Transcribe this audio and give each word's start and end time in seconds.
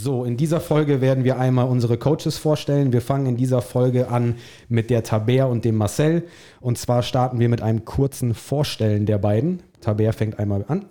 So, 0.00 0.24
in 0.24 0.36
dieser 0.36 0.60
Folge 0.60 1.00
werden 1.00 1.24
wir 1.24 1.40
einmal 1.40 1.66
unsere 1.66 1.98
Coaches 1.98 2.38
vorstellen. 2.38 2.92
Wir 2.92 3.02
fangen 3.02 3.26
in 3.26 3.36
dieser 3.36 3.62
Folge 3.62 4.08
an 4.08 4.36
mit 4.68 4.90
der 4.90 5.02
Taber 5.02 5.48
und 5.48 5.64
dem 5.64 5.74
Marcel. 5.74 6.28
Und 6.60 6.78
zwar 6.78 7.02
starten 7.02 7.40
wir 7.40 7.48
mit 7.48 7.62
einem 7.62 7.84
kurzen 7.84 8.34
Vorstellen 8.34 9.06
der 9.06 9.18
beiden. 9.18 9.60
Taber 9.80 10.12
fängt 10.12 10.38
einmal 10.38 10.64
an. 10.68 10.84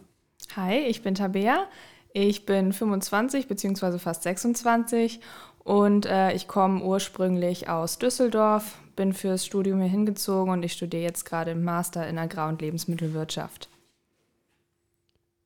Hi, 0.58 0.80
ich 0.80 1.04
bin 1.04 1.16
Tabea. 1.16 1.68
Ich 2.12 2.46
bin 2.46 2.74
25 2.74 3.48
bzw. 3.48 3.98
fast 3.98 4.24
26 4.24 5.22
und 5.60 6.06
äh, 6.06 6.34
ich 6.34 6.50
komme 6.50 6.84
ursprünglich 6.84 7.70
aus 7.70 8.00
Düsseldorf, 8.00 8.78
bin 8.98 9.14
fürs 9.14 9.46
Studium 9.46 9.80
hier 9.80 9.90
hingezogen 9.90 10.52
und 10.52 10.64
ich 10.64 10.74
studiere 10.74 11.04
jetzt 11.04 11.24
gerade 11.24 11.52
im 11.52 11.64
Master 11.64 12.08
in 12.08 12.18
Agrar- 12.18 12.50
und 12.50 12.62
Lebensmittelwirtschaft. 12.62 13.70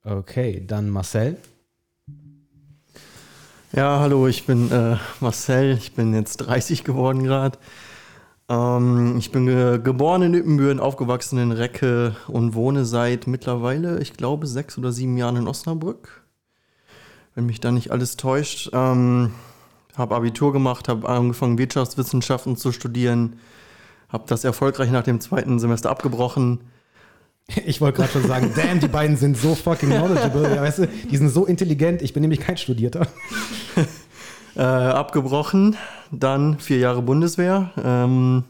Okay, 0.03 0.63
dann 0.65 0.89
Marcel. 0.89 1.37
Ja, 3.73 4.01
hallo, 4.01 4.27
ich 4.27 4.45
bin 4.45 4.69
äh, 4.69 4.97
Marcel, 5.21 5.77
ich 5.77 5.93
bin 5.93 6.13
jetzt 6.13 6.37
30 6.37 6.83
geworden 6.83 7.23
gerade. 7.23 7.57
Ähm, 8.49 9.15
ich 9.17 9.31
bin 9.31 9.45
ge 9.45 9.79
geboren 9.79 10.23
in 10.23 10.33
Ippenbüren, 10.33 10.81
aufgewachsen 10.81 11.39
in 11.39 11.53
Recke 11.53 12.17
und 12.27 12.53
wohne 12.53 12.83
seit 12.83 13.27
mittlerweile, 13.27 14.01
ich 14.01 14.11
glaube, 14.11 14.45
sechs 14.45 14.77
oder 14.77 14.91
sieben 14.91 15.15
Jahren 15.15 15.37
in 15.37 15.47
Osnabrück. 15.47 16.21
Wenn 17.33 17.45
mich 17.45 17.61
da 17.61 17.71
nicht 17.71 17.91
alles 17.91 18.17
täuscht. 18.17 18.71
Ähm, 18.73 19.31
habe 19.95 20.15
Abitur 20.15 20.51
gemacht, 20.51 20.89
habe 20.89 21.07
angefangen 21.07 21.57
Wirtschaftswissenschaften 21.57 22.57
zu 22.57 22.73
studieren, 22.73 23.39
habe 24.09 24.25
das 24.27 24.43
erfolgreich 24.43 24.91
nach 24.91 25.03
dem 25.03 25.21
zweiten 25.21 25.59
Semester 25.59 25.91
abgebrochen 25.91 26.59
ich 27.65 27.81
wollte 27.81 27.97
gerade 27.97 28.11
schon 28.11 28.27
sagen, 28.27 28.51
damn, 28.55 28.79
die 28.79 28.87
beiden 28.87 29.17
sind 29.17 29.37
so 29.37 29.55
fucking 29.55 29.89
knowledgeable. 29.89 30.55
Ja, 30.55 30.61
weißt 30.61 30.79
du, 30.79 30.87
die 30.87 31.17
sind 31.17 31.29
so 31.29 31.45
intelligent. 31.45 32.01
Ich 32.01 32.13
bin 32.13 32.21
nämlich 32.21 32.39
kein 32.39 32.57
Studierter. 32.57 33.07
äh, 34.55 34.61
abgebrochen, 34.61 35.75
dann 36.11 36.59
vier 36.59 36.77
Jahre 36.77 37.01
Bundeswehr. 37.01 37.71
Ähm, 37.83 38.43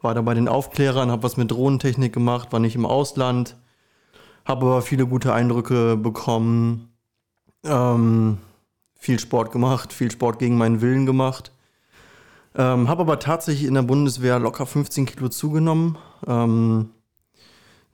war 0.00 0.14
da 0.14 0.20
bei 0.22 0.34
den 0.34 0.48
Aufklärern, 0.48 1.10
habe 1.10 1.22
was 1.22 1.36
mit 1.36 1.50
Drohnentechnik 1.50 2.12
gemacht, 2.12 2.52
war 2.52 2.60
nicht 2.60 2.74
im 2.74 2.86
Ausland. 2.86 3.56
Habe 4.44 4.66
aber 4.66 4.82
viele 4.82 5.06
gute 5.06 5.32
Eindrücke 5.32 5.96
bekommen. 5.96 6.88
Ähm, 7.64 8.38
viel 8.98 9.20
Sport 9.20 9.52
gemacht, 9.52 9.92
viel 9.92 10.10
Sport 10.10 10.38
gegen 10.40 10.58
meinen 10.58 10.80
Willen 10.80 11.06
gemacht. 11.06 11.52
Ähm, 12.54 12.88
habe 12.88 13.02
aber 13.02 13.18
tatsächlich 13.18 13.66
in 13.66 13.74
der 13.74 13.82
Bundeswehr 13.82 14.38
locker 14.38 14.66
15 14.66 15.06
Kilo 15.06 15.28
zugenommen. 15.28 15.96
Ähm, 16.26 16.90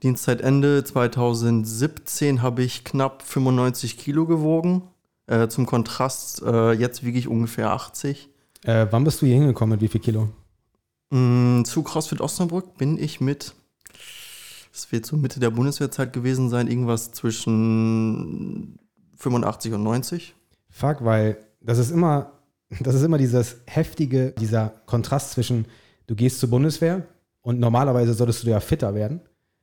Dienstzeitende 0.03 0.85
2017 0.85 2.41
habe 2.43 2.63
ich 2.63 2.85
knapp 2.85 3.23
95 3.23 3.99
Kilo 3.99 4.27
gewogen. 4.27 4.83
Äh, 5.27 5.49
zum 5.49 5.67
Kontrast, 5.67 6.43
äh, 6.43 6.73
jetzt 6.73 7.05
wiege 7.05 7.19
ich 7.19 7.29
ungefähr 7.29 7.73
80. 7.73 8.31
Äh, 8.65 8.87
wann 8.91 9.05
bist 9.05 9.21
du 9.21 9.27
hier 9.27 9.35
hingekommen? 9.37 9.73
Mit 9.73 9.83
wie 9.83 9.89
viel 9.89 10.01
Kilo? 10.01 10.29
Mm, 11.11 11.65
zu 11.65 11.83
CrossFit 11.83 12.21
Osnabrück 12.21 12.77
bin 12.79 12.97
ich 12.99 13.21
mit, 13.21 13.55
es 14.73 14.93
wird 14.93 15.05
so 15.05 15.17
Mitte 15.17 15.41
der 15.41 15.51
Bundeswehrzeit 15.51 16.13
gewesen 16.13 16.49
sein, 16.49 16.69
irgendwas 16.69 17.13
zwischen 17.13 18.79
85 19.17 19.73
und 19.73 19.83
90. 19.83 20.35
Fuck, 20.71 21.05
weil 21.05 21.39
das 21.61 21.79
ist 21.79 21.91
immer, 21.91 22.33
das 22.81 22.95
ist 22.95 23.03
immer 23.03 23.19
dieses 23.19 23.57
heftige, 23.67 24.33
dieser 24.33 24.69
Kontrast 24.87 25.33
zwischen, 25.33 25.67
du 26.07 26.15
gehst 26.15 26.41
zur 26.41 26.51
Bundeswehr 26.51 27.07
und 27.43 27.59
normalerweise 27.59 28.15
solltest 28.15 28.45
du 28.45 28.51
ja 28.51 28.61
fitter 28.61 28.95
werden. 28.95 29.21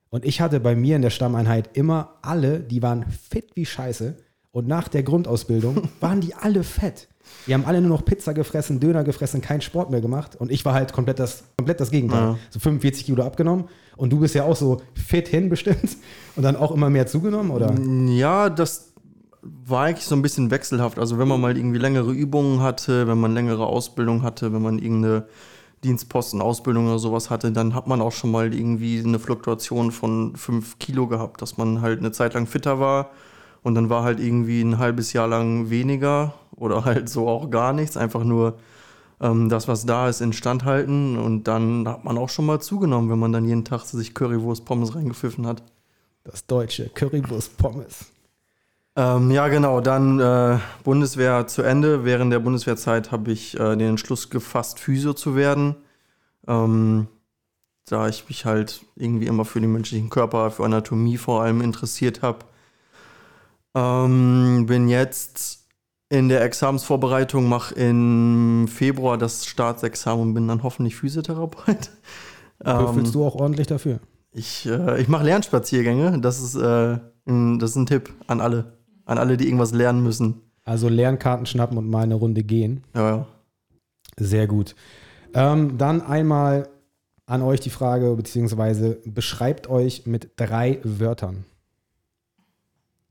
Und 0.09 0.25
ich 0.25 0.41
hatte 0.41 0.59
bei 0.59 0.75
mir 0.75 0.95
in 0.95 1.01
der 1.01 1.09
Stammeinheit 1.09 1.75
immer 1.77 2.15
alle, 2.21 2.59
die 2.59 2.81
waren 2.81 3.05
fit 3.09 3.51
wie 3.55 3.65
Scheiße. 3.65 4.15
Und 4.51 4.67
nach 4.67 4.87
der 4.87 5.03
Grundausbildung 5.03 5.89
waren 5.99 6.21
die 6.21 6.33
alle 6.33 6.63
fett. 6.63 7.09
Die 7.47 7.53
haben 7.53 7.65
alle 7.65 7.81
nur 7.81 7.89
noch 7.89 8.05
Pizza 8.05 8.33
gefressen, 8.33 8.79
Döner 8.79 9.03
gefressen, 9.03 9.41
keinen 9.41 9.61
Sport 9.61 9.91
mehr 9.91 10.01
gemacht. 10.01 10.35
Und 10.35 10.51
ich 10.51 10.63
war 10.63 10.73
halt 10.73 10.93
komplett 10.93 11.19
das, 11.19 11.43
komplett 11.57 11.79
das 11.79 11.91
Gegenteil. 11.91 12.21
Ja. 12.21 12.37
So 12.51 12.59
45 12.59 13.05
Kilo 13.05 13.23
abgenommen. 13.23 13.65
Und 13.97 14.11
du 14.13 14.19
bist 14.19 14.35
ja 14.35 14.43
auch 14.43 14.55
so 14.55 14.81
fit 14.93 15.27
hin 15.27 15.49
bestimmt. 15.49 15.97
Und 16.35 16.43
dann 16.43 16.55
auch 16.55 16.71
immer 16.71 16.89
mehr 16.89 17.07
zugenommen, 17.07 17.51
oder? 17.51 17.73
Ja, 18.13 18.49
das 18.49 18.93
war 19.41 19.85
eigentlich 19.85 20.05
so 20.05 20.15
ein 20.15 20.21
bisschen 20.21 20.51
wechselhaft. 20.51 20.99
Also 20.99 21.17
wenn 21.17 21.27
man 21.27 21.41
mal 21.41 21.57
irgendwie 21.57 21.79
längere 21.79 22.11
Übungen 22.11 22.61
hatte, 22.61 23.07
wenn 23.07 23.19
man 23.19 23.33
längere 23.33 23.65
Ausbildung 23.65 24.23
hatte, 24.23 24.53
wenn 24.53 24.61
man 24.61 24.79
irgendeine 24.79 25.25
Dienstposten, 25.83 26.41
Ausbildung 26.41 26.87
oder 26.87 26.99
sowas 26.99 27.29
hatte, 27.29 27.51
dann 27.51 27.75
hat 27.75 27.87
man 27.87 28.01
auch 28.01 28.11
schon 28.11 28.31
mal 28.31 28.53
irgendwie 28.53 28.99
eine 28.99 29.19
Fluktuation 29.19 29.91
von 29.91 30.35
5 30.35 30.79
Kilo 30.79 31.07
gehabt, 31.07 31.41
dass 31.41 31.57
man 31.57 31.81
halt 31.81 31.99
eine 31.99 32.11
Zeit 32.11 32.33
lang 32.33 32.47
fitter 32.47 32.79
war 32.79 33.11
und 33.61 33.75
dann 33.75 33.89
war 33.89 34.03
halt 34.03 34.19
irgendwie 34.19 34.61
ein 34.61 34.77
halbes 34.77 35.13
Jahr 35.13 35.27
lang 35.27 35.69
weniger 35.69 36.33
oder 36.55 36.85
halt 36.85 37.09
so 37.09 37.27
auch 37.27 37.49
gar 37.49 37.73
nichts, 37.73 37.97
einfach 37.97 38.23
nur 38.23 38.57
ähm, 39.21 39.49
das, 39.49 39.67
was 39.67 39.85
da 39.85 40.09
ist, 40.09 40.21
instand 40.21 40.65
halten 40.65 41.17
und 41.17 41.43
dann 41.43 41.87
hat 41.87 42.03
man 42.03 42.17
auch 42.17 42.29
schon 42.29 42.45
mal 42.45 42.59
zugenommen, 42.59 43.09
wenn 43.09 43.19
man 43.19 43.31
dann 43.31 43.45
jeden 43.45 43.65
Tag 43.65 43.81
sich 43.85 44.13
Currywurst 44.13 44.65
Pommes 44.65 44.95
reingepfiffen 44.95 45.45
hat. 45.45 45.63
Das 46.23 46.45
deutsche 46.45 46.89
Currywurst 46.89 47.57
Pommes. 47.57 48.14
Ähm, 48.95 49.31
ja, 49.31 49.47
genau. 49.47 49.81
Dann 49.81 50.19
äh, 50.19 50.59
Bundeswehr 50.83 51.47
zu 51.47 51.61
Ende. 51.61 52.05
Während 52.05 52.31
der 52.31 52.39
Bundeswehrzeit 52.39 53.11
habe 53.11 53.31
ich 53.31 53.59
äh, 53.59 53.75
den 53.75 53.89
Entschluss 53.89 54.29
gefasst, 54.29 54.79
Physio 54.79 55.13
zu 55.13 55.35
werden. 55.35 55.75
Ähm, 56.47 57.07
da 57.87 58.07
ich 58.07 58.27
mich 58.27 58.45
halt 58.45 58.85
irgendwie 58.95 59.27
immer 59.27 59.45
für 59.45 59.61
den 59.61 59.71
menschlichen 59.71 60.09
Körper, 60.09 60.49
für 60.51 60.65
Anatomie 60.65 61.17
vor 61.17 61.43
allem 61.43 61.61
interessiert 61.61 62.21
habe. 62.21 62.39
Ähm, 63.75 64.65
bin 64.65 64.87
jetzt 64.87 65.65
in 66.09 66.29
der 66.29 66.43
Examensvorbereitung, 66.43 67.47
mache 67.49 67.75
im 67.75 68.67
Februar 68.67 69.17
das 69.17 69.45
Staatsexamen 69.45 70.21
und 70.21 70.33
bin 70.33 70.47
dann 70.47 70.63
hoffentlich 70.63 70.95
Physiotherapeut. 70.95 71.89
Würfelst 72.59 73.07
ähm, 73.07 73.11
du 73.11 73.25
auch 73.25 73.35
ordentlich 73.35 73.67
dafür? 73.67 73.99
Ich, 74.31 74.65
äh, 74.65 75.01
ich 75.01 75.07
mache 75.07 75.25
Lernspaziergänge. 75.25 76.19
Das 76.21 76.41
ist, 76.41 76.55
äh, 76.55 76.99
ein, 77.27 77.59
das 77.59 77.71
ist 77.71 77.75
ein 77.75 77.85
Tipp 77.85 78.13
an 78.27 78.41
alle. 78.41 78.74
An 79.05 79.17
alle, 79.17 79.37
die 79.37 79.45
irgendwas 79.45 79.71
lernen 79.71 80.03
müssen. 80.03 80.41
Also 80.63 80.89
Lernkarten 80.89 81.45
schnappen 81.45 81.77
und 81.77 81.89
mal 81.89 82.03
eine 82.03 82.15
Runde 82.15 82.43
gehen. 82.43 82.83
Ja, 82.95 83.09
ja. 83.09 83.27
Sehr 84.17 84.47
gut. 84.47 84.75
Ähm, 85.33 85.77
dann 85.77 86.01
einmal 86.01 86.69
an 87.27 87.41
euch 87.41 87.59
die 87.59 87.69
Frage, 87.69 88.15
beziehungsweise 88.15 89.01
beschreibt 89.05 89.69
euch 89.69 90.05
mit 90.05 90.31
drei 90.35 90.79
Wörtern. 90.83 91.45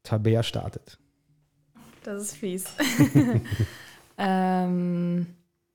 Tabea 0.02 0.42
startet. 0.42 0.98
Das 2.02 2.22
ist 2.22 2.36
fies. 2.36 2.64
ähm, 4.18 5.26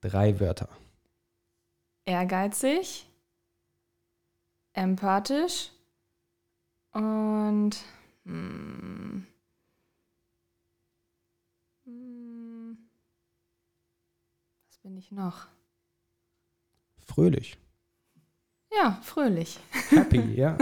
drei 0.01 0.39
Wörter. 0.39 0.69
Ehrgeizig, 2.05 3.07
empathisch 4.73 5.71
und 6.91 7.77
hm, 11.89 12.77
bin 14.83 14.97
ich 14.97 15.11
noch? 15.11 15.47
Fröhlich. 17.05 17.57
Ja, 18.71 18.99
fröhlich. 19.03 19.59
Happy, 19.89 20.19
ja. 20.35 20.57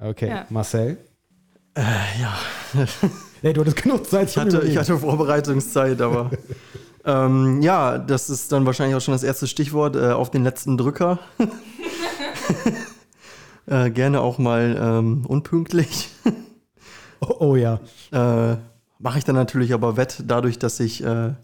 Okay, 0.00 0.28
ja. 0.28 0.46
Marcel? 0.50 0.98
Äh, 1.74 1.82
ja. 2.20 2.38
hey, 3.42 3.52
du 3.52 3.60
hattest 3.60 3.82
genug 3.82 4.06
Zeit. 4.06 4.30
Ich 4.30 4.36
hatte, 4.36 4.62
ich 4.62 4.76
hatte 4.76 4.98
Vorbereitungszeit, 4.98 6.00
aber 6.00 6.30
ähm, 7.04 7.60
ja, 7.62 7.98
das 7.98 8.30
ist 8.30 8.52
dann 8.52 8.64
wahrscheinlich 8.64 8.96
auch 8.96 9.00
schon 9.00 9.12
das 9.12 9.22
erste 9.22 9.46
Stichwort 9.46 9.96
äh, 9.96 10.12
auf 10.12 10.30
den 10.30 10.44
letzten 10.44 10.78
Drücker. 10.78 11.18
äh, 13.66 13.90
gerne 13.90 14.20
auch 14.20 14.38
mal 14.38 14.76
ähm, 14.80 15.26
unpünktlich. 15.26 16.10
oh, 17.20 17.34
oh, 17.40 17.56
ja. 17.56 17.80
Äh, 18.12 18.56
mache 18.98 19.18
ich 19.18 19.24
dann 19.24 19.36
natürlich 19.36 19.72
aber 19.72 19.96
wett, 19.96 20.22
dadurch, 20.26 20.58
dass 20.58 20.80
ich 20.80 21.04
äh, 21.04 21.34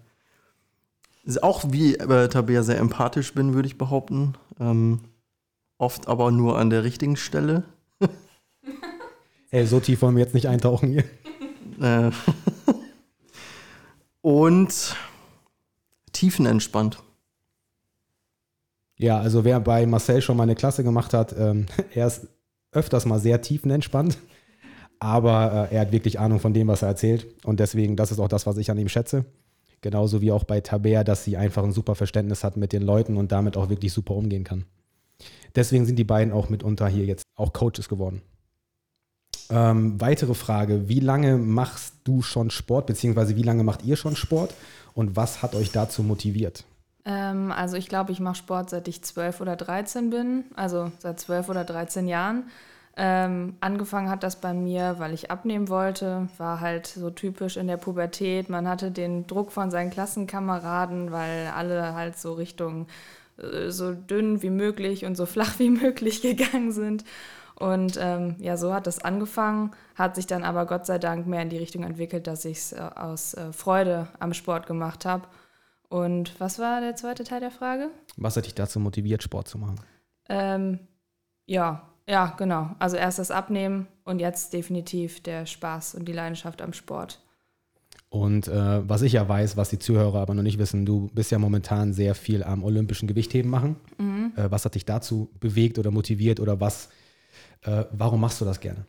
auch 1.40 1.64
wie 1.68 1.96
äh, 1.96 2.28
Tabea 2.28 2.62
sehr 2.62 2.78
empathisch 2.78 3.34
bin, 3.34 3.54
würde 3.54 3.68
ich 3.68 3.78
behaupten. 3.78 4.34
Ähm, 4.58 5.00
oft 5.78 6.08
aber 6.08 6.30
nur 6.30 6.58
an 6.58 6.70
der 6.70 6.84
richtigen 6.84 7.16
Stelle. 7.16 7.64
Ey, 9.50 9.66
so 9.66 9.80
tief 9.80 10.02
wollen 10.02 10.16
wir 10.16 10.24
jetzt 10.24 10.34
nicht 10.34 10.48
eintauchen 10.48 10.88
hier. 10.88 11.04
Äh, 11.80 12.10
und 14.20 14.96
tiefenentspannt. 16.12 17.02
Ja, 18.96 19.18
also 19.18 19.44
wer 19.44 19.58
bei 19.58 19.84
Marcel 19.86 20.22
schon 20.22 20.36
mal 20.36 20.44
eine 20.44 20.54
Klasse 20.54 20.84
gemacht 20.84 21.12
hat, 21.12 21.34
ähm, 21.36 21.66
er 21.94 22.06
ist 22.06 22.28
öfters 22.70 23.04
mal 23.04 23.18
sehr 23.20 23.42
tiefenentspannt. 23.42 24.18
Aber 25.02 25.68
äh, 25.68 25.74
er 25.74 25.80
hat 25.80 25.90
wirklich 25.90 26.20
Ahnung 26.20 26.38
von 26.38 26.54
dem, 26.54 26.68
was 26.68 26.82
er 26.82 26.88
erzählt. 26.88 27.26
Und 27.44 27.58
deswegen, 27.58 27.96
das 27.96 28.12
ist 28.12 28.20
auch 28.20 28.28
das, 28.28 28.46
was 28.46 28.56
ich 28.56 28.70
an 28.70 28.78
ihm 28.78 28.88
schätze. 28.88 29.24
Genauso 29.80 30.20
wie 30.20 30.30
auch 30.30 30.44
bei 30.44 30.60
Tabea, 30.60 31.02
dass 31.02 31.24
sie 31.24 31.36
einfach 31.36 31.64
ein 31.64 31.72
super 31.72 31.96
Verständnis 31.96 32.44
hat 32.44 32.56
mit 32.56 32.72
den 32.72 32.82
Leuten 32.82 33.16
und 33.16 33.32
damit 33.32 33.56
auch 33.56 33.68
wirklich 33.68 33.92
super 33.92 34.14
umgehen 34.14 34.44
kann. 34.44 34.64
Deswegen 35.56 35.86
sind 35.86 35.96
die 35.96 36.04
beiden 36.04 36.32
auch 36.32 36.50
mitunter 36.50 36.86
hier 36.86 37.04
jetzt 37.04 37.24
auch 37.34 37.52
Coaches 37.52 37.88
geworden. 37.88 38.22
Ähm, 39.50 40.00
weitere 40.00 40.34
Frage: 40.34 40.88
Wie 40.88 41.00
lange 41.00 41.36
machst 41.36 41.94
du 42.04 42.22
schon 42.22 42.50
Sport, 42.50 42.86
beziehungsweise 42.86 43.34
wie 43.34 43.42
lange 43.42 43.64
macht 43.64 43.84
ihr 43.84 43.96
schon 43.96 44.14
Sport 44.14 44.54
und 44.94 45.16
was 45.16 45.42
hat 45.42 45.56
euch 45.56 45.72
dazu 45.72 46.04
motiviert? 46.04 46.64
Ähm, 47.04 47.50
also, 47.50 47.76
ich 47.76 47.88
glaube, 47.88 48.12
ich 48.12 48.20
mache 48.20 48.36
Sport 48.36 48.70
seit 48.70 48.86
ich 48.86 49.02
12 49.02 49.40
oder 49.40 49.56
13 49.56 50.10
bin, 50.10 50.44
also 50.54 50.92
seit 51.00 51.18
12 51.18 51.48
oder 51.48 51.64
13 51.64 52.06
Jahren. 52.06 52.44
Ähm, 52.94 53.56
angefangen 53.60 54.10
hat 54.10 54.22
das 54.22 54.40
bei 54.40 54.52
mir, 54.52 54.96
weil 54.98 55.14
ich 55.14 55.30
abnehmen 55.30 55.70
wollte, 55.70 56.28
war 56.36 56.60
halt 56.60 56.86
so 56.86 57.08
typisch 57.08 57.56
in 57.56 57.66
der 57.66 57.78
Pubertät. 57.78 58.50
Man 58.50 58.68
hatte 58.68 58.90
den 58.90 59.26
Druck 59.26 59.50
von 59.50 59.70
seinen 59.70 59.90
Klassenkameraden, 59.90 61.10
weil 61.10 61.46
alle 61.48 61.94
halt 61.94 62.18
so 62.18 62.34
Richtung 62.34 62.86
äh, 63.38 63.70
so 63.70 63.94
dünn 63.94 64.42
wie 64.42 64.50
möglich 64.50 65.06
und 65.06 65.16
so 65.16 65.24
flach 65.26 65.58
wie 65.58 65.70
möglich 65.70 66.20
gegangen 66.20 66.72
sind. 66.72 67.04
Und 67.54 67.96
ähm, 68.00 68.36
ja, 68.40 68.56
so 68.56 68.74
hat 68.74 68.86
das 68.86 68.98
angefangen, 68.98 69.70
hat 69.94 70.16
sich 70.16 70.26
dann 70.26 70.42
aber 70.42 70.66
Gott 70.66 70.84
sei 70.84 70.98
Dank 70.98 71.26
mehr 71.26 71.42
in 71.42 71.48
die 71.48 71.58
Richtung 71.58 71.84
entwickelt, 71.84 72.26
dass 72.26 72.44
ich 72.44 72.58
es 72.58 72.72
äh, 72.72 72.90
aus 72.94 73.34
äh, 73.34 73.52
Freude 73.52 74.08
am 74.18 74.34
Sport 74.34 74.66
gemacht 74.66 75.06
habe. 75.06 75.28
Und 75.88 76.38
was 76.40 76.58
war 76.58 76.80
der 76.80 76.96
zweite 76.96 77.24
Teil 77.24 77.40
der 77.40 77.50
Frage? 77.50 77.90
Was 78.16 78.36
hat 78.36 78.46
dich 78.46 78.54
dazu 78.54 78.80
motiviert, 78.80 79.22
Sport 79.22 79.48
zu 79.48 79.58
machen? 79.58 79.80
Ähm, 80.28 80.80
ja, 81.46 81.91
ja, 82.06 82.34
genau. 82.36 82.70
Also 82.78 82.96
erst 82.96 83.18
das 83.18 83.30
Abnehmen 83.30 83.86
und 84.04 84.18
jetzt 84.18 84.52
definitiv 84.52 85.22
der 85.22 85.46
Spaß 85.46 85.94
und 85.94 86.06
die 86.06 86.12
Leidenschaft 86.12 86.62
am 86.62 86.72
Sport. 86.72 87.20
Und 88.08 88.46
äh, 88.46 88.86
was 88.86 89.00
ich 89.00 89.14
ja 89.14 89.26
weiß, 89.26 89.56
was 89.56 89.70
die 89.70 89.78
Zuhörer 89.78 90.20
aber 90.20 90.34
noch 90.34 90.42
nicht 90.42 90.58
wissen, 90.58 90.84
du 90.84 91.08
bist 91.14 91.30
ja 91.30 91.38
momentan 91.38 91.94
sehr 91.94 92.14
viel 92.14 92.44
am 92.44 92.62
olympischen 92.62 93.08
Gewichtheben 93.08 93.50
machen. 93.50 93.76
Mhm. 93.96 94.32
Äh, 94.36 94.50
was 94.50 94.66
hat 94.66 94.74
dich 94.74 94.84
dazu 94.84 95.30
bewegt 95.40 95.78
oder 95.78 95.90
motiviert 95.90 96.38
oder 96.38 96.60
was, 96.60 96.90
äh, 97.62 97.84
warum 97.90 98.20
machst 98.20 98.40
du 98.40 98.44
das 98.44 98.60
gerne? 98.60 98.84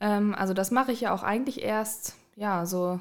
Ähm, 0.00 0.34
also 0.34 0.54
das 0.54 0.70
mache 0.70 0.92
ich 0.92 1.02
ja 1.02 1.12
auch 1.12 1.22
eigentlich 1.22 1.62
erst, 1.62 2.14
ja, 2.36 2.64
so 2.64 3.00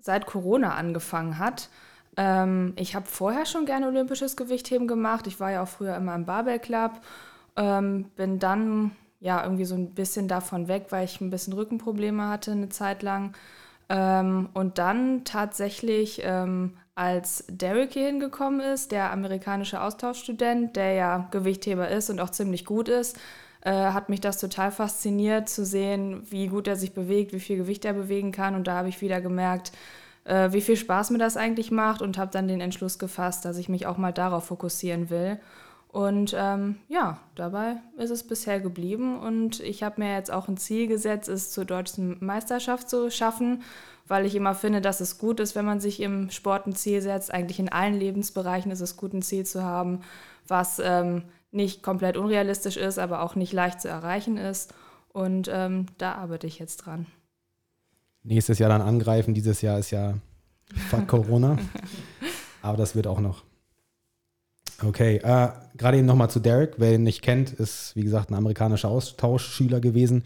seit 0.00 0.26
Corona 0.26 0.74
angefangen 0.74 1.38
hat. 1.38 1.70
Ähm, 2.18 2.74
ich 2.76 2.94
habe 2.94 3.06
vorher 3.06 3.46
schon 3.46 3.64
gerne 3.64 3.86
olympisches 3.86 4.36
Gewichtheben 4.36 4.86
gemacht. 4.86 5.26
Ich 5.26 5.40
war 5.40 5.50
ja 5.50 5.62
auch 5.62 5.68
früher 5.68 5.96
immer 5.96 6.14
im 6.14 6.26
Barbell 6.26 6.58
Club 6.58 7.00
ähm, 7.56 8.06
bin 8.16 8.38
dann 8.38 8.92
ja 9.20 9.42
irgendwie 9.42 9.64
so 9.64 9.74
ein 9.74 9.94
bisschen 9.94 10.28
davon 10.28 10.68
weg, 10.68 10.86
weil 10.90 11.04
ich 11.04 11.20
ein 11.20 11.30
bisschen 11.30 11.52
Rückenprobleme 11.52 12.28
hatte 12.28 12.52
eine 12.52 12.68
Zeit 12.70 13.02
lang. 13.02 13.34
Ähm, 13.88 14.48
und 14.54 14.78
dann 14.78 15.24
tatsächlich, 15.24 16.22
ähm, 16.24 16.76
als 16.94 17.44
Derek 17.48 17.92
hier 17.92 18.06
hingekommen 18.06 18.60
ist, 18.60 18.92
der 18.92 19.12
amerikanische 19.12 19.80
Austauschstudent, 19.82 20.76
der 20.76 20.92
ja 20.94 21.28
Gewichtheber 21.30 21.88
ist 21.88 22.10
und 22.10 22.20
auch 22.20 22.30
ziemlich 22.30 22.64
gut 22.64 22.88
ist, 22.88 23.18
äh, 23.62 23.72
hat 23.72 24.08
mich 24.08 24.20
das 24.20 24.38
total 24.38 24.70
fasziniert 24.70 25.48
zu 25.48 25.64
sehen, 25.64 26.22
wie 26.30 26.48
gut 26.48 26.66
er 26.68 26.76
sich 26.76 26.94
bewegt, 26.94 27.32
wie 27.32 27.40
viel 27.40 27.56
Gewicht 27.56 27.84
er 27.84 27.92
bewegen 27.92 28.32
kann. 28.32 28.54
Und 28.54 28.66
da 28.66 28.76
habe 28.76 28.88
ich 28.88 29.00
wieder 29.00 29.20
gemerkt, 29.20 29.72
äh, 30.24 30.52
wie 30.52 30.60
viel 30.60 30.76
Spaß 30.76 31.10
mir 31.10 31.18
das 31.18 31.36
eigentlich 31.36 31.70
macht 31.70 32.02
und 32.02 32.16
habe 32.18 32.30
dann 32.30 32.48
den 32.48 32.60
Entschluss 32.60 32.98
gefasst, 32.98 33.44
dass 33.44 33.58
ich 33.58 33.68
mich 33.68 33.86
auch 33.86 33.98
mal 33.98 34.12
darauf 34.12 34.46
fokussieren 34.46 35.10
will. 35.10 35.38
Und 35.92 36.36
ähm, 36.38 36.76
ja, 36.88 37.18
dabei 37.34 37.78
ist 37.98 38.10
es 38.10 38.22
bisher 38.22 38.60
geblieben 38.60 39.18
und 39.18 39.58
ich 39.58 39.82
habe 39.82 40.00
mir 40.00 40.14
jetzt 40.14 40.30
auch 40.30 40.46
ein 40.46 40.56
Ziel 40.56 40.86
gesetzt, 40.86 41.28
es 41.28 41.50
zur 41.50 41.64
deutschen 41.64 42.16
Meisterschaft 42.20 42.88
zu 42.88 43.10
schaffen, 43.10 43.62
weil 44.06 44.24
ich 44.24 44.36
immer 44.36 44.54
finde, 44.54 44.80
dass 44.80 45.00
es 45.00 45.18
gut 45.18 45.40
ist, 45.40 45.56
wenn 45.56 45.64
man 45.64 45.80
sich 45.80 45.98
im 46.00 46.30
Sport 46.30 46.68
ein 46.68 46.76
Ziel 46.76 47.02
setzt. 47.02 47.34
Eigentlich 47.34 47.58
in 47.58 47.68
allen 47.68 47.98
Lebensbereichen 47.98 48.70
ist 48.70 48.80
es 48.80 48.96
gut, 48.96 49.12
ein 49.14 49.22
Ziel 49.22 49.44
zu 49.44 49.64
haben, 49.64 50.02
was 50.46 50.78
ähm, 50.78 51.24
nicht 51.50 51.82
komplett 51.82 52.16
unrealistisch 52.16 52.76
ist, 52.76 53.00
aber 53.00 53.22
auch 53.22 53.34
nicht 53.34 53.52
leicht 53.52 53.80
zu 53.80 53.88
erreichen 53.88 54.36
ist. 54.36 54.72
Und 55.08 55.50
ähm, 55.52 55.86
da 55.98 56.14
arbeite 56.14 56.46
ich 56.46 56.60
jetzt 56.60 56.76
dran. 56.78 57.06
Nächstes 58.22 58.60
Jahr 58.60 58.68
dann 58.68 58.82
angreifen. 58.82 59.34
Dieses 59.34 59.60
Jahr 59.60 59.80
ist 59.80 59.90
ja 59.90 60.14
Corona. 61.08 61.58
aber 62.62 62.76
das 62.76 62.94
wird 62.94 63.08
auch 63.08 63.18
noch. 63.18 63.49
Okay, 64.82 65.16
äh, 65.16 65.48
gerade 65.76 65.98
eben 65.98 66.06
nochmal 66.06 66.30
zu 66.30 66.40
Derek. 66.40 66.74
Wer 66.78 66.94
ihn 66.94 67.02
nicht 67.02 67.22
kennt, 67.22 67.52
ist 67.52 67.94
wie 67.96 68.02
gesagt 68.02 68.30
ein 68.30 68.34
amerikanischer 68.34 68.88
Austauschschüler 68.88 69.80
gewesen. 69.80 70.24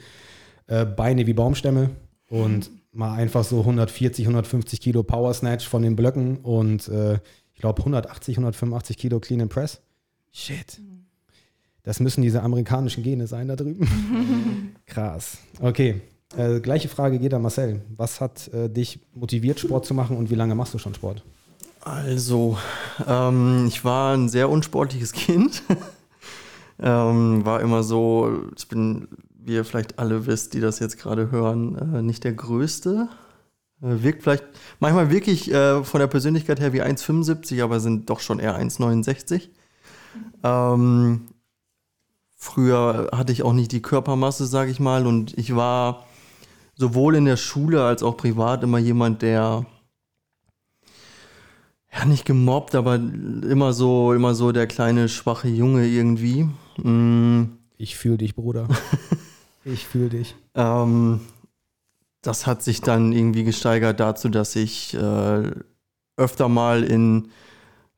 Äh, 0.67 0.85
Beine 0.85 1.27
wie 1.27 1.35
Baumstämme 1.35 1.91
und 2.29 2.71
mal 2.93 3.15
einfach 3.15 3.45
so 3.45 3.61
140, 3.61 4.25
150 4.25 4.81
Kilo 4.81 5.03
Power 5.03 5.35
Snatch 5.35 5.69
von 5.69 5.83
den 5.83 5.97
Blöcken 5.97 6.39
und 6.39 6.89
äh, 6.89 7.19
ich 7.55 7.61
glaube 7.61 7.81
180, 7.81 8.37
185 8.37 8.97
Kilo 8.97 9.21
Clean 9.21 9.41
and 9.41 9.53
Press. 9.53 9.81
Shit. 10.33 10.81
Das 11.83 12.01
müssen 12.01 12.23
diese 12.23 12.43
amerikanischen 12.43 13.03
Gene 13.03 13.27
sein 13.27 13.49
da 13.49 13.57
drüben. 13.57 14.75
Krass. 14.87 15.39
Okay. 15.61 16.01
Äh, 16.37 16.61
gleiche 16.61 16.89
Frage 16.89 17.19
geht 17.19 17.35
an 17.35 17.43
Marcel. 17.43 17.83
Was 17.97 18.21
hat 18.21 18.49
äh, 18.49 18.69
dich 18.69 19.01
motiviert, 19.13 19.61
Sport 19.61 19.85
zu 19.85 19.95
machen 19.95 20.17
und 20.17 20.31
wie 20.31 20.35
lange 20.35 20.55
machst 20.55 20.75
du 20.75 20.79
schon 20.79 20.95
Sport? 20.95 21.23
Also, 21.85 22.57
ähm, 23.07 23.67
ich 23.69 23.85
war 23.85 24.15
ein 24.15 24.31
sehr 24.31 24.49
unsportliches 24.49 25.13
Kind. 25.13 25.63
ähm, 26.79 27.45
war 27.45 27.61
immer 27.61 27.83
so, 27.83 28.45
ich 28.57 28.67
bin, 28.69 29.09
wie 29.39 29.55
ihr 29.55 29.67
vielleicht 29.67 29.99
alle 29.99 30.27
wisst, 30.27 30.55
die 30.55 30.61
das 30.61 30.79
jetzt 30.79 30.99
gerade 30.99 31.31
hören, 31.31 31.77
äh, 31.95 32.03
nicht 32.03 32.25
der 32.25 32.33
Größte. 32.33 33.09
Äh, 33.83 34.03
wirkt 34.03 34.23
vielleicht 34.23 34.45
manchmal 34.81 35.11
wirklich 35.11 35.53
äh, 35.53 35.85
von 35.85 36.01
der 36.01 36.07
Persönlichkeit 36.07 36.59
her 36.59 36.73
wie 36.73 36.83
1,75, 36.83 37.63
aber 37.63 37.81
sind 37.81 38.09
doch 38.09 38.21
schon 38.21 38.39
eher 38.39 38.59
1,69. 38.59 39.51
Ähm, 40.43 41.27
früher 42.35 43.11
hatte 43.13 43.33
ich 43.33 43.43
auch 43.43 43.53
nicht 43.53 43.73
die 43.73 43.83
Körpermasse, 43.83 44.47
sage 44.47 44.71
ich 44.71 44.81
mal, 44.81 45.07
und 45.07 45.37
ich 45.37 45.55
war 45.55 46.07
sowohl 46.77 47.15
in 47.15 47.27
der 47.27 47.37
Schule 47.37 47.85
als 47.85 48.03
auch 48.03 48.17
privat 48.17 48.63
immer 48.63 48.79
jemand, 48.79 49.21
der 49.21 49.67
ja, 51.97 52.05
nicht 52.05 52.25
gemobbt, 52.25 52.75
aber 52.75 52.97
immer 52.97 53.73
so, 53.73 54.13
immer 54.13 54.35
so 54.35 54.53
der 54.53 54.67
kleine, 54.67 55.09
schwache 55.09 55.49
Junge 55.49 55.87
irgendwie. 55.87 56.49
Mm. 56.83 57.59
Ich 57.77 57.97
fühle 57.97 58.19
dich, 58.19 58.35
Bruder. 58.35 58.69
ich 59.65 59.87
fühle 59.87 60.09
dich. 60.09 60.35
Ähm, 60.55 61.21
das 62.23 62.47
hat 62.47 62.63
sich 62.63 62.81
dann 62.81 63.13
irgendwie 63.13 63.45
gesteigert 63.45 64.01
dazu, 64.01 64.29
dass 64.29 64.57
ich 64.57 64.95
äh, 64.95 65.51
öfter 66.17 66.49
mal 66.49 66.83
in 66.83 67.29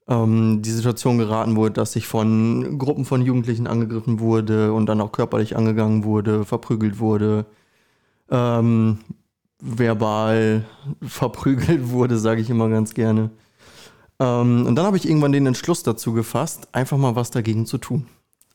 ähm, 0.08 0.62
die 0.62 0.70
Situation 0.70 1.18
geraten 1.18 1.56
wurde, 1.56 1.74
dass 1.74 1.96
ich 1.96 2.06
von 2.06 2.78
Gruppen 2.78 3.04
von 3.04 3.22
Jugendlichen 3.22 3.66
angegriffen 3.66 4.20
wurde 4.20 4.72
und 4.72 4.86
dann 4.86 5.00
auch 5.00 5.12
körperlich 5.12 5.56
angegangen 5.56 6.04
wurde, 6.04 6.44
verprügelt 6.44 6.98
wurde, 6.98 7.46
ähm, 8.30 8.98
verbal 9.60 10.64
verprügelt 11.02 11.90
wurde, 11.90 12.18
sage 12.18 12.40
ich 12.40 12.50
immer 12.50 12.68
ganz 12.68 12.94
gerne. 12.94 13.30
Ähm, 14.18 14.66
und 14.66 14.74
dann 14.76 14.86
habe 14.86 14.96
ich 14.96 15.08
irgendwann 15.08 15.32
den 15.32 15.46
Entschluss 15.46 15.82
dazu 15.82 16.12
gefasst, 16.12 16.68
einfach 16.72 16.96
mal 16.96 17.16
was 17.16 17.30
dagegen 17.30 17.66
zu 17.66 17.78
tun. 17.78 18.06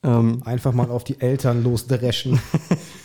Ähm, 0.03 0.41
einfach 0.45 0.73
mal 0.73 0.89
auf 0.89 1.03
die 1.03 1.19
Eltern 1.21 1.63
losdreschen. 1.63 2.39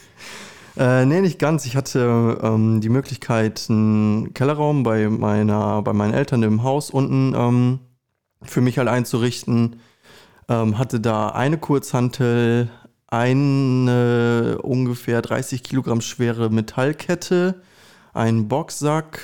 äh, 0.79 1.05
nee, 1.05 1.21
nicht 1.21 1.39
ganz. 1.39 1.67
Ich 1.67 1.77
hatte 1.77 2.39
ähm, 2.43 2.81
die 2.81 2.89
Möglichkeit, 2.89 3.67
einen 3.69 4.33
Kellerraum 4.33 4.83
bei, 4.83 5.09
meiner, 5.09 5.83
bei 5.83 5.93
meinen 5.93 6.15
Eltern 6.15 6.43
im 6.43 6.63
Haus 6.63 6.91
unten 6.91 7.35
ähm, 7.37 7.81
für 8.43 8.63
mich 8.63 8.79
halt 8.79 8.89
einzurichten. 8.89 9.81
Ähm, 10.49 10.79
hatte 10.79 11.01
da 11.01 11.31
eine 11.31 11.59
Kurzhantel, 11.59 12.71
eine 13.09 14.59
ungefähr 14.63 15.21
30 15.21 15.63
Kilogramm 15.63 16.01
schwere 16.01 16.51
Metallkette, 16.51 17.61
einen 18.15 18.49
Boxsack 18.49 19.21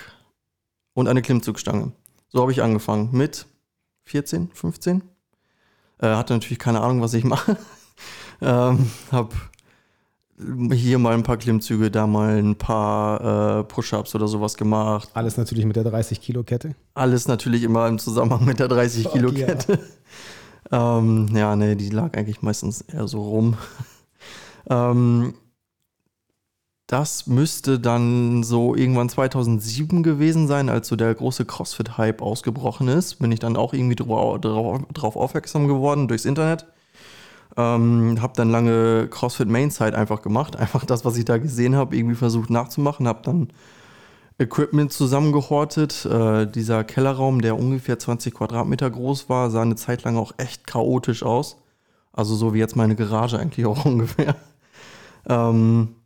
und 0.95 1.09
eine 1.09 1.23
Klimmzugstange. 1.23 1.93
So 2.33 2.41
habe 2.41 2.53
ich 2.53 2.63
angefangen 2.63 3.11
mit 3.13 3.47
14, 4.05 4.51
15. 4.55 5.03
Äh, 5.99 6.07
hatte 6.09 6.33
natürlich 6.33 6.59
keine 6.59 6.81
Ahnung, 6.81 7.03
was 7.03 7.13
ich 7.13 7.25
mache. 7.25 7.59
ähm, 8.41 8.91
habe 9.11 9.35
hier 10.73 10.99
mal 10.99 11.13
ein 11.13 11.25
paar 11.25 11.37
Klimmzüge, 11.37 11.91
da 11.91 12.07
mal 12.07 12.39
ein 12.39 12.57
paar 12.57 13.61
äh, 13.61 13.65
Push-Ups 13.65 14.15
oder 14.15 14.27
sowas 14.29 14.57
gemacht. 14.57 15.11
Alles 15.13 15.37
natürlich 15.37 15.67
mit 15.67 15.77
der 15.77 15.85
30-Kilo-Kette? 15.85 16.75
Alles 16.95 17.29
natürlich 17.29 17.65
immer 17.65 17.87
im 17.87 17.99
Zusammenhang 17.99 18.47
mit 18.47 18.59
der 18.59 18.69
30-Kilo-Kette. 18.69 19.79
Ja. 20.71 20.99
ähm, 20.99 21.29
ja, 21.35 21.55
nee, 21.55 21.75
die 21.75 21.91
lag 21.91 22.17
eigentlich 22.17 22.41
meistens 22.41 22.81
eher 22.81 23.07
so 23.09 23.21
rum. 23.23 23.59
ähm, 24.71 25.35
das 26.93 27.27
müsste 27.27 27.81
dann 27.81 28.43
so 28.43 28.75
irgendwann 28.75 29.09
2007 29.09 30.03
gewesen 30.03 30.47
sein, 30.47 30.69
als 30.69 30.89
so 30.89 30.97
der 30.97 31.15
große 31.15 31.47
CrossFit-Hype 31.47 32.21
ausgebrochen 32.21 32.89
ist. 32.89 33.15
Bin 33.15 33.33
ich 33.33 33.41
dann 33.41 33.57
auch 33.57 33.73
irgendwie 33.73 33.95
drauf, 33.97 35.17
aufmerksam 35.17 35.69
geworden 35.69 36.07
durchs 36.07 36.27
Internet. 36.27 36.67
Ähm, 37.57 38.21
habe 38.21 38.35
dann 38.37 38.51
lange 38.51 39.09
CrossFit 39.09 39.49
Mainside 39.49 39.97
einfach 39.97 40.21
gemacht. 40.21 40.57
Einfach 40.57 40.85
das, 40.85 41.03
was 41.07 41.17
ich 41.17 41.25
da 41.25 41.39
gesehen 41.39 41.77
habe, 41.77 41.97
irgendwie 41.97 42.15
versucht 42.15 42.51
nachzumachen. 42.51 43.09
Habe 43.09 43.23
dann 43.23 43.49
Equipment 44.39 44.93
zusammengehortet. 44.93 46.05
Äh, 46.05 46.47
dieser 46.47 46.85
Kellerraum, 46.85 47.41
der 47.41 47.59
ungefähr 47.59 47.99
20 47.99 48.35
Quadratmeter 48.35 48.91
groß 48.91 49.31
war, 49.31 49.51
sah 49.51 49.63
eine 49.63 49.77
Zeit 49.77 50.05
lang 50.05 50.19
auch 50.19 50.33
echt 50.37 50.67
chaotisch 50.67 51.23
aus. 51.23 51.57
Also 52.13 52.35
so 52.35 52.53
wie 52.53 52.59
jetzt 52.59 52.77
meine 52.77 52.97
Garage 52.97 53.39
eigentlich 53.39 53.65
auch 53.65 53.83
ungefähr. 53.87 54.37
Ähm, 55.27 55.97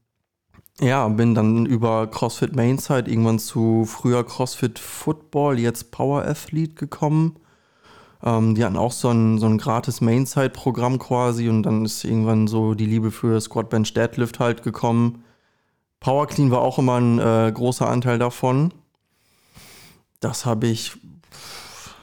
Ja, 0.81 1.09
bin 1.09 1.35
dann 1.35 1.65
über 1.65 2.07
CrossFit 2.07 2.55
Mainside 2.55 3.11
irgendwann 3.11 3.39
zu 3.39 3.87
früher 3.87 4.25
CrossFit 4.25 4.79
Football, 4.79 5.59
jetzt 5.59 5.91
Power 5.91 6.27
Athlete 6.27 6.75
gekommen. 6.75 7.37
Ähm, 8.23 8.55
die 8.55 8.63
hatten 8.63 8.77
auch 8.77 8.93
so 8.93 9.09
ein, 9.09 9.39
so 9.39 9.47
ein 9.47 9.57
gratis 9.57 10.03
Mainside-Programm 10.03 10.99
quasi 10.99 11.49
und 11.49 11.63
dann 11.63 11.85
ist 11.87 12.05
irgendwann 12.05 12.47
so 12.47 12.75
die 12.75 12.85
Liebe 12.85 13.11
für 13.11 13.41
Squat 13.41 13.71
Bench 13.71 13.95
Deadlift 13.95 14.39
halt 14.39 14.63
gekommen. 14.63 15.25
Power 16.01 16.27
Clean 16.27 16.51
war 16.51 16.61
auch 16.61 16.79
immer 16.79 17.01
ein 17.01 17.19
äh, 17.19 17.51
großer 17.53 17.89
Anteil 17.89 18.19
davon. 18.19 18.75
Das 20.21 20.45
habe 20.45 20.67
ich 20.67 20.93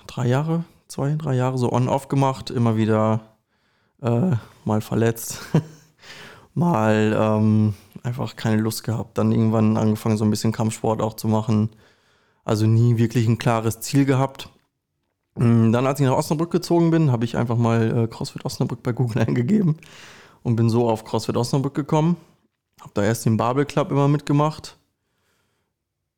drei 0.08 0.27
Jahre, 0.27 0.63
zwei, 0.88 1.15
drei 1.15 1.36
Jahre 1.36 1.60
so 1.60 1.72
on-off 1.72 2.08
gemacht, 2.08 2.50
immer 2.50 2.75
wieder 2.75 3.22
äh, 4.01 4.32
mal 4.65 4.82
verletzt, 4.82 5.42
mal 6.56 7.15
ähm, 7.20 7.75
einfach 8.03 8.36
keine 8.36 8.62
Lust 8.62 8.83
gehabt. 8.83 9.17
Dann 9.17 9.31
irgendwann 9.31 9.77
angefangen, 9.77 10.17
so 10.17 10.25
ein 10.25 10.29
bisschen 10.29 10.51
Kampfsport 10.51 11.01
auch 11.01 11.15
zu 11.15 11.27
machen. 11.27 11.69
Also 12.43 12.67
nie 12.67 12.98
wirklich 12.98 13.27
ein 13.27 13.38
klares 13.38 13.79
Ziel 13.79 14.05
gehabt. 14.05 14.50
Mm, 15.36 15.72
dann, 15.72 15.88
als 15.88 16.00
ich 16.00 16.05
nach 16.05 16.17
Osnabrück 16.17 16.51
gezogen 16.51 16.91
bin, 16.91 17.12
habe 17.12 17.25
ich 17.25 17.38
einfach 17.38 17.57
mal 17.57 18.03
äh, 18.03 18.07
CrossFit 18.07 18.45
Osnabrück 18.45 18.83
bei 18.83 18.91
Google 18.91 19.24
eingegeben 19.27 19.77
und 20.43 20.55
bin 20.55 20.69
so 20.69 20.89
auf 20.89 21.05
CrossFit 21.05 21.38
Osnabrück 21.38 21.74
gekommen. 21.74 22.17
Habe 22.81 22.91
da 22.93 23.03
erst 23.03 23.25
den 23.25 23.38
Babel 23.38 23.65
Club 23.65 23.91
immer 23.91 24.07
mitgemacht. 24.07 24.77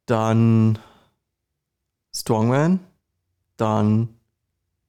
Dann 0.08 0.80
Strongman. 2.14 2.80
Dann 3.58 4.10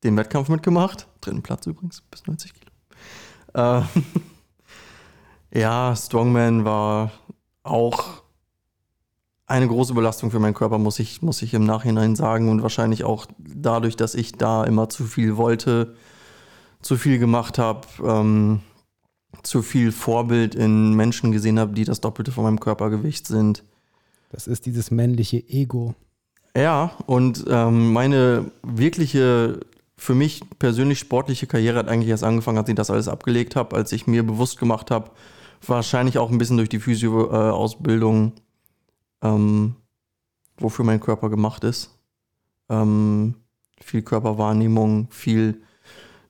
den 0.03 0.17
Wettkampf 0.17 0.49
mitgemacht. 0.49 1.07
Dritten 1.21 1.43
Platz 1.43 1.67
übrigens, 1.67 2.01
bis 2.01 2.27
90 2.27 2.53
Kilo. 2.55 2.71
Äh, 3.55 3.83
ja, 5.53 5.95
Strongman 5.97 6.65
war 6.65 7.13
auch 7.63 8.23
eine 9.47 9.69
große 9.69 9.95
Belastung 9.95 10.31
für 10.31 10.41
meinen 10.41 10.55
Körper, 10.55 10.79
muss 10.79 10.99
ich, 10.99 11.23
muss 11.23 11.43
ich 11.43 11.55
im 11.55 11.65
Nachhinein 11.65 12.17
sagen. 12.17 12.49
Und 12.49 12.63
wahrscheinlich 12.63 13.05
auch 13.05 13.27
dadurch, 13.39 13.97
dass 13.97 14.15
ich 14.15 14.33
da 14.33 14.65
immer 14.65 14.89
zu 14.89 15.05
viel 15.05 15.37
wollte, 15.37 15.95
zu 16.83 16.97
viel 16.97 17.19
gemacht 17.19 17.59
habe, 17.59 17.87
ähm, 18.05 18.61
zu 19.43 19.63
viel 19.63 19.93
Vorbild 19.93 20.55
in 20.55 20.95
Menschen 20.95 21.31
gesehen 21.31 21.59
habe, 21.59 21.75
die 21.75 21.85
das 21.85 22.01
Doppelte 22.01 22.33
von 22.33 22.45
meinem 22.45 22.61
Körpergewicht 22.61 23.27
sind. 23.27 23.63
Das 24.31 24.47
ist 24.47 24.67
dieses 24.67 24.91
männliche 24.91 25.39
Ego. 25.49 25.95
Ja, 26.57 26.93
und 27.07 27.45
ähm, 27.49 27.93
meine 27.93 28.51
wirkliche, 28.63 29.61
für 29.97 30.15
mich 30.15 30.41
persönlich 30.59 30.99
sportliche 30.99 31.47
Karriere 31.47 31.79
hat 31.79 31.89
eigentlich 31.89 32.09
erst 32.09 32.25
angefangen, 32.25 32.59
als 32.59 32.69
ich 32.69 32.75
das 32.75 32.91
alles 32.91 33.09
abgelegt 33.09 33.57
habe, 33.57 33.77
als 33.77 33.93
ich 33.93 34.07
mir 34.07 34.27
bewusst 34.27 34.59
gemacht 34.59 34.91
habe, 34.91 35.11
wahrscheinlich 35.69 36.19
auch 36.19 36.31
ein 36.31 36.39
bisschen 36.39 36.57
durch 36.57 36.69
die 36.69 36.81
Physio-Ausbildung, 36.81 38.33
ähm, 39.23 39.77
wofür 40.59 40.85
mein 40.85 41.01
Körper 41.01 41.31
gemacht 41.31 41.65
ist. 41.65 41.99
Ähm, 42.69 43.35
viel 43.81 44.03
Körperwahrnehmung, 44.03 45.09
viel 45.11 45.63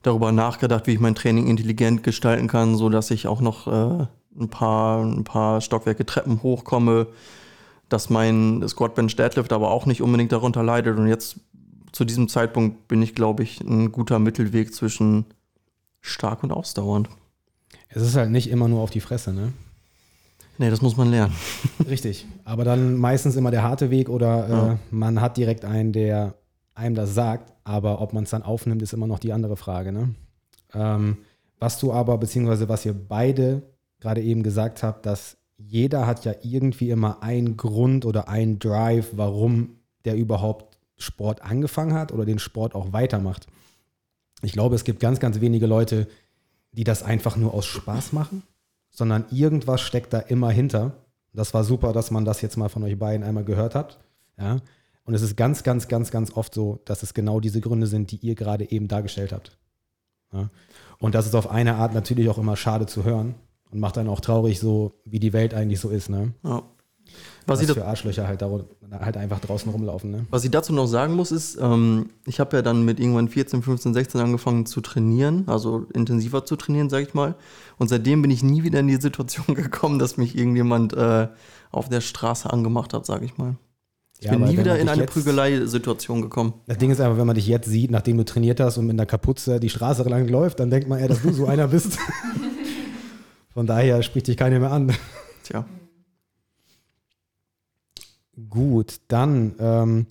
darüber 0.01 0.31
nachgedacht, 0.31 0.87
wie 0.87 0.93
ich 0.93 0.99
mein 0.99 1.15
Training 1.15 1.47
intelligent 1.47 2.03
gestalten 2.03 2.47
kann, 2.47 2.75
so 2.75 2.89
dass 2.89 3.11
ich 3.11 3.27
auch 3.27 3.41
noch 3.41 3.67
äh, 3.67 4.07
ein 4.39 4.49
paar 4.49 5.03
ein 5.03 5.23
paar 5.23 5.61
Stockwerke 5.61 6.05
Treppen 6.05 6.43
hochkomme, 6.43 7.07
dass 7.89 8.09
mein 8.09 8.63
Squat 8.67 8.95
Bench 8.95 9.15
Deadlift 9.15 9.51
aber 9.51 9.71
auch 9.71 9.85
nicht 9.85 10.01
unbedingt 10.01 10.31
darunter 10.31 10.63
leidet 10.63 10.97
und 10.97 11.07
jetzt 11.07 11.39
zu 11.91 12.05
diesem 12.05 12.27
Zeitpunkt 12.29 12.87
bin 12.87 13.01
ich 13.01 13.15
glaube 13.15 13.43
ich 13.43 13.61
ein 13.61 13.91
guter 13.91 14.19
Mittelweg 14.19 14.73
zwischen 14.73 15.25
stark 16.01 16.43
und 16.43 16.51
ausdauernd. 16.51 17.09
Es 17.97 18.03
ist 18.03 18.15
halt 18.15 18.29
nicht 18.29 18.49
immer 18.51 18.67
nur 18.67 18.81
auf 18.81 18.91
die 18.91 18.99
Fresse, 18.99 19.33
ne? 19.33 19.53
Nee, 20.59 20.69
das 20.69 20.83
muss 20.83 20.97
man 20.97 21.09
lernen. 21.09 21.33
Richtig. 21.89 22.27
Aber 22.43 22.63
dann 22.63 22.95
meistens 22.95 23.35
immer 23.35 23.49
der 23.49 23.63
harte 23.63 23.89
Weg 23.89 24.07
oder 24.07 24.47
äh, 24.47 24.51
ja. 24.51 24.79
man 24.91 25.19
hat 25.19 25.37
direkt 25.37 25.65
einen, 25.65 25.93
der 25.93 26.35
einem 26.75 26.93
das 26.93 27.15
sagt, 27.15 27.53
aber 27.63 27.99
ob 28.01 28.13
man 28.13 28.23
es 28.23 28.29
dann 28.29 28.43
aufnimmt, 28.43 28.83
ist 28.83 28.93
immer 28.93 29.07
noch 29.07 29.17
die 29.17 29.33
andere 29.33 29.57
Frage. 29.57 29.91
Ne? 29.91 30.13
Ähm, 30.75 31.17
was 31.59 31.79
du 31.79 31.91
aber, 31.91 32.19
beziehungsweise 32.19 32.69
was 32.69 32.85
ihr 32.85 32.93
beide 32.93 33.63
gerade 33.99 34.21
eben 34.21 34.43
gesagt 34.43 34.83
habt, 34.83 35.07
dass 35.07 35.37
jeder 35.57 36.05
hat 36.05 36.23
ja 36.23 36.35
irgendwie 36.43 36.91
immer 36.91 37.23
einen 37.23 37.57
Grund 37.57 38.05
oder 38.05 38.29
einen 38.29 38.59
Drive, 38.59 39.09
warum 39.13 39.79
der 40.05 40.15
überhaupt 40.15 40.77
Sport 40.97 41.41
angefangen 41.41 41.93
hat 41.93 42.11
oder 42.11 42.25
den 42.25 42.37
Sport 42.37 42.75
auch 42.75 42.93
weitermacht. 42.93 43.47
Ich 44.43 44.51
glaube, 44.51 44.75
es 44.75 44.83
gibt 44.83 44.99
ganz, 44.99 45.19
ganz 45.19 45.41
wenige 45.41 45.65
Leute, 45.65 46.05
die 46.05 46.07
das 46.83 47.03
einfach 47.03 47.35
nur 47.35 47.53
aus 47.53 47.65
Spaß 47.65 48.13
machen, 48.13 48.43
sondern 48.89 49.25
irgendwas 49.31 49.81
steckt 49.81 50.13
da 50.13 50.19
immer 50.19 50.51
hinter. 50.51 50.93
Das 51.33 51.53
war 51.53 51.63
super, 51.63 51.93
dass 51.93 52.11
man 52.11 52.25
das 52.25 52.41
jetzt 52.41 52.57
mal 52.57 52.69
von 52.69 52.83
euch 52.83 52.97
beiden 52.97 53.25
einmal 53.25 53.43
gehört 53.43 53.75
hat. 53.75 53.99
Ja. 54.37 54.57
Und 55.03 55.13
es 55.13 55.21
ist 55.21 55.37
ganz, 55.37 55.63
ganz, 55.63 55.87
ganz, 55.87 56.11
ganz 56.11 56.35
oft 56.35 56.53
so, 56.53 56.81
dass 56.85 57.03
es 57.03 57.13
genau 57.13 57.39
diese 57.39 57.61
Gründe 57.61 57.87
sind, 57.87 58.11
die 58.11 58.17
ihr 58.17 58.35
gerade 58.35 58.69
eben 58.69 58.87
dargestellt 58.87 59.31
habt. 59.31 59.57
Ja. 60.33 60.49
Und 60.99 61.15
das 61.15 61.25
ist 61.25 61.35
auf 61.35 61.49
eine 61.49 61.75
Art 61.75 61.93
natürlich 61.93 62.29
auch 62.29 62.37
immer 62.37 62.57
schade 62.57 62.85
zu 62.87 63.03
hören 63.03 63.35
und 63.71 63.79
macht 63.79 63.97
dann 63.97 64.09
auch 64.09 64.19
traurig, 64.19 64.59
so 64.59 64.93
wie 65.05 65.19
die 65.19 65.33
Welt 65.33 65.53
eigentlich 65.53 65.79
so 65.79 65.89
ist. 65.89 66.09
Ne? 66.09 66.33
Ja. 66.43 66.63
Was, 67.47 67.61
Was 67.61 67.71
für 67.71 67.85
Arschlöcher 67.85 68.27
halt, 68.27 68.41
da, 68.41 68.49
halt 68.91 69.15
einfach 69.15 69.39
draußen 69.39 69.71
rumlaufen. 69.71 70.11
Ne? 70.11 70.25
Was 70.29 70.43
ich 70.43 70.51
dazu 70.51 70.73
noch 70.73 70.87
sagen 70.87 71.15
muss, 71.15 71.31
ist, 71.31 71.57
ähm, 71.61 72.09
ich 72.25 72.41
habe 72.41 72.57
ja 72.57 72.61
dann 72.61 72.83
mit 72.83 72.99
irgendwann 72.99 73.29
14, 73.29 73.63
15, 73.63 73.93
16 73.93 74.19
angefangen 74.19 74.65
zu 74.65 74.81
trainieren, 74.81 75.45
also 75.47 75.85
intensiver 75.93 76.43
zu 76.43 76.57
trainieren, 76.57 76.89
sag 76.89 77.03
ich 77.03 77.13
mal. 77.13 77.35
Und 77.77 77.87
seitdem 77.87 78.21
bin 78.21 78.31
ich 78.31 78.43
nie 78.43 78.63
wieder 78.63 78.81
in 78.81 78.87
die 78.87 78.97
Situation 78.97 79.45
gekommen, 79.55 79.97
dass 79.97 80.17
mich 80.17 80.37
irgendjemand 80.37 80.93
äh, 80.93 81.29
auf 81.71 81.87
der 81.87 82.01
Straße 82.01 82.51
angemacht 82.51 82.93
hat, 82.93 83.05
sag 83.05 83.21
ich 83.21 83.37
mal. 83.37 83.55
Ich 84.19 84.25
ja, 84.25 84.31
bin 84.31 84.45
nie 84.45 84.57
wieder 84.57 84.77
in 84.77 84.89
eine 84.89 85.05
Prügelei-Situation 85.05 86.23
gekommen. 86.23 86.53
Das 86.65 86.79
Ding 86.79 86.89
ist 86.89 86.99
einfach, 86.99 87.17
wenn 87.17 87.27
man 87.27 87.35
dich 87.35 87.47
jetzt 87.47 87.69
sieht, 87.69 87.91
nachdem 87.91 88.17
du 88.17 88.25
trainiert 88.25 88.59
hast 88.59 88.77
und 88.77 88.87
mit 88.87 88.95
einer 88.95 89.05
Kapuze 89.05 89.59
die 89.59 89.69
Straße 89.69 90.03
lang 90.03 90.27
läuft, 90.27 90.59
dann 90.59 90.71
denkt 90.71 90.89
man 90.89 90.99
eher, 90.99 91.07
dass 91.07 91.21
du 91.21 91.31
so 91.31 91.45
einer 91.45 91.67
bist. 91.67 91.97
Von 93.53 93.67
daher 93.67 94.01
spricht 94.03 94.27
dich 94.27 94.35
keiner 94.35 94.59
mehr 94.59 94.71
an. 94.71 94.91
Tja. 95.43 95.65
Gut, 98.49 98.99
dann, 99.07 99.55
ähm, 99.59 100.05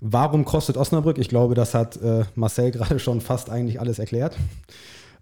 warum 0.00 0.44
kostet 0.44 0.76
Osnabrück? 0.76 1.18
Ich 1.18 1.28
glaube, 1.28 1.54
das 1.54 1.74
hat 1.74 1.96
äh, 1.96 2.24
Marcel 2.36 2.70
gerade 2.72 3.00
schon 3.00 3.20
fast 3.20 3.50
eigentlich 3.50 3.80
alles 3.80 3.98
erklärt. 3.98 4.36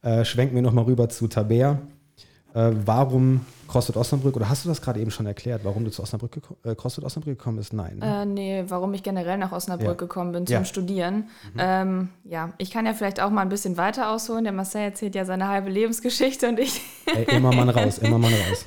Äh, 0.02 0.24
schwenken 0.24 0.54
wir 0.54 0.62
nochmal 0.62 0.84
rüber 0.84 1.08
zu 1.08 1.26
Tabea. 1.26 1.80
Äh, 2.54 2.72
warum 2.84 3.40
CrossFit 3.68 3.96
Osnabrück, 3.96 4.34
oder 4.34 4.48
hast 4.48 4.64
du 4.64 4.68
das 4.68 4.82
gerade 4.82 4.98
eben 5.00 5.10
schon 5.10 5.26
erklärt, 5.26 5.64
warum 5.64 5.84
du 5.84 5.90
zu 5.90 6.02
Osnabrück, 6.02 6.38
äh, 6.64 6.74
CrossFit 6.74 7.04
Osnabrück 7.04 7.38
gekommen 7.38 7.58
bist? 7.58 7.72
Nein. 7.72 7.98
Ne? 7.98 8.22
Äh, 8.22 8.26
nee, 8.26 8.64
warum 8.66 8.92
ich 8.94 9.02
generell 9.02 9.38
nach 9.38 9.52
Osnabrück 9.52 9.86
ja. 9.88 9.94
gekommen 9.94 10.32
bin 10.32 10.46
zum 10.46 10.54
ja. 10.54 10.64
Studieren. 10.64 11.28
Mhm. 11.54 11.58
Ähm, 11.58 12.08
ja, 12.24 12.52
ich 12.58 12.70
kann 12.70 12.86
ja 12.86 12.94
vielleicht 12.94 13.20
auch 13.20 13.30
mal 13.30 13.42
ein 13.42 13.48
bisschen 13.48 13.76
weiter 13.76 14.10
ausholen. 14.10 14.44
Der 14.44 14.52
Marcel 14.52 14.82
erzählt 14.82 15.14
ja 15.14 15.24
seine 15.24 15.48
halbe 15.48 15.70
Lebensgeschichte 15.70 16.48
und 16.48 16.58
ich. 16.58 16.80
Ey, 17.06 17.36
immer 17.36 17.54
mal 17.54 17.70
raus, 17.70 17.98
immer 17.98 18.18
mal 18.18 18.32
raus. 18.32 18.64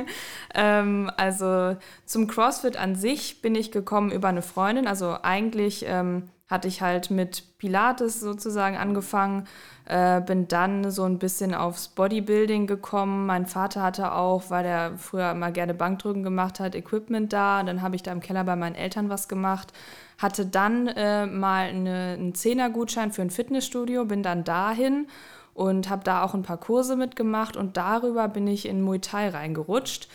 ähm, 0.54 1.10
also 1.16 1.76
zum 2.06 2.26
CrossFit 2.26 2.76
an 2.78 2.94
sich 2.94 3.42
bin 3.42 3.54
ich 3.54 3.70
gekommen 3.70 4.10
über 4.10 4.28
eine 4.28 4.42
Freundin. 4.42 4.86
Also 4.86 5.16
eigentlich 5.22 5.84
ähm, 5.86 6.30
hatte 6.48 6.68
ich 6.68 6.82
halt 6.82 7.10
mit 7.10 7.58
Pilates 7.58 8.20
sozusagen 8.20 8.76
angefangen 8.76 9.46
äh, 9.86 10.20
bin 10.20 10.48
dann 10.48 10.90
so 10.90 11.04
ein 11.04 11.18
bisschen 11.18 11.54
aufs 11.54 11.88
Bodybuilding 11.88 12.66
gekommen. 12.66 13.26
Mein 13.26 13.46
Vater 13.46 13.82
hatte 13.82 14.12
auch, 14.12 14.50
weil 14.50 14.66
er 14.66 14.98
früher 14.98 15.30
immer 15.30 15.52
gerne 15.52 15.74
Bankdrücken 15.74 16.24
gemacht 16.24 16.58
hat, 16.58 16.74
Equipment 16.74 17.32
da. 17.32 17.62
Dann 17.62 17.82
habe 17.82 17.94
ich 17.94 18.02
da 18.02 18.10
im 18.10 18.20
Keller 18.20 18.42
bei 18.42 18.56
meinen 18.56 18.74
Eltern 18.74 19.08
was 19.08 19.28
gemacht. 19.28 19.72
Hatte 20.18 20.44
dann 20.44 20.88
äh, 20.88 21.26
mal 21.26 21.68
eine, 21.68 22.16
einen 22.18 22.34
Zehner-Gutschein 22.34 23.12
für 23.12 23.22
ein 23.22 23.30
Fitnessstudio, 23.30 24.06
bin 24.06 24.24
dann 24.24 24.42
dahin 24.42 25.06
und 25.54 25.88
habe 25.88 26.02
da 26.02 26.24
auch 26.24 26.34
ein 26.34 26.42
paar 26.42 26.58
Kurse 26.58 26.96
mitgemacht 26.96 27.56
und 27.56 27.76
darüber 27.76 28.26
bin 28.28 28.48
ich 28.48 28.66
in 28.66 28.82
Muay 28.82 28.98
Thai 28.98 29.28
reingerutscht. 29.28 30.08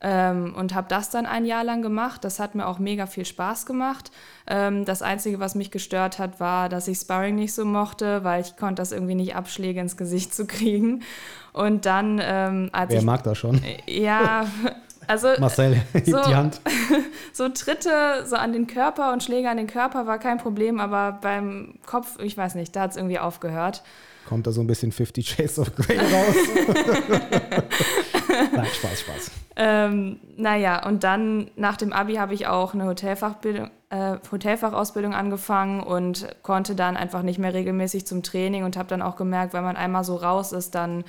Ähm, 0.00 0.54
und 0.56 0.74
habe 0.74 0.86
das 0.88 1.10
dann 1.10 1.26
ein 1.26 1.44
Jahr 1.44 1.64
lang 1.64 1.82
gemacht. 1.82 2.22
Das 2.24 2.38
hat 2.38 2.54
mir 2.54 2.66
auch 2.68 2.78
mega 2.78 3.06
viel 3.06 3.24
Spaß 3.24 3.66
gemacht. 3.66 4.12
Ähm, 4.46 4.84
das 4.84 5.02
Einzige, 5.02 5.40
was 5.40 5.56
mich 5.56 5.72
gestört 5.72 6.20
hat, 6.20 6.38
war, 6.38 6.68
dass 6.68 6.86
ich 6.86 6.98
Sparring 6.98 7.34
nicht 7.34 7.52
so 7.52 7.64
mochte, 7.64 8.22
weil 8.22 8.42
ich 8.42 8.56
konnte 8.56 8.76
das 8.76 8.92
irgendwie 8.92 9.16
nicht 9.16 9.34
Abschläge 9.34 9.80
ins 9.80 9.96
Gesicht 9.96 10.32
zu 10.32 10.46
kriegen. 10.46 11.02
Und 11.52 11.84
dann, 11.84 12.20
ähm, 12.22 12.70
als 12.72 12.92
Wer 12.92 13.00
ich, 13.00 13.04
mag 13.04 13.24
das 13.24 13.38
schon? 13.38 13.60
Ja, 13.86 14.46
also 15.08 15.28
Marcel, 15.40 15.82
so, 16.04 16.22
die 16.22 16.34
Hand. 16.34 16.60
so 17.32 17.48
Tritte 17.48 18.24
so 18.24 18.36
an 18.36 18.52
den 18.52 18.68
Körper 18.68 19.12
und 19.12 19.24
Schläge 19.24 19.50
an 19.50 19.56
den 19.56 19.66
Körper 19.66 20.06
war 20.06 20.20
kein 20.20 20.38
Problem, 20.38 20.78
aber 20.78 21.18
beim 21.20 21.74
Kopf, 21.86 22.20
ich 22.20 22.36
weiß 22.36 22.54
nicht, 22.54 22.76
da 22.76 22.82
hat 22.82 22.92
es 22.92 22.96
irgendwie 22.96 23.18
aufgehört. 23.18 23.82
Kommt 24.28 24.46
da 24.46 24.52
so 24.52 24.60
ein 24.60 24.66
bisschen 24.68 24.92
50 24.92 25.28
Shades 25.28 25.58
of 25.58 25.74
Grey 25.74 25.98
raus? 25.98 26.36
Nein, 28.52 28.66
Spaß, 28.66 29.00
Spaß. 29.00 29.30
Ähm, 29.56 30.20
naja, 30.36 30.86
und 30.86 31.02
dann 31.04 31.50
nach 31.56 31.76
dem 31.76 31.92
Abi 31.92 32.14
habe 32.14 32.34
ich 32.34 32.46
auch 32.46 32.74
eine 32.74 32.84
Hotelfachbildung, 32.84 33.70
äh, 33.90 34.16
Hotelfachausbildung 34.30 35.14
angefangen 35.14 35.80
und 35.80 36.28
konnte 36.42 36.74
dann 36.74 36.96
einfach 36.96 37.22
nicht 37.22 37.38
mehr 37.38 37.54
regelmäßig 37.54 38.06
zum 38.06 38.22
Training 38.22 38.64
und 38.64 38.76
habe 38.76 38.88
dann 38.88 39.02
auch 39.02 39.16
gemerkt, 39.16 39.54
wenn 39.54 39.64
man 39.64 39.76
einmal 39.76 40.04
so 40.04 40.16
raus 40.16 40.52
ist, 40.52 40.74
dann 40.74 41.04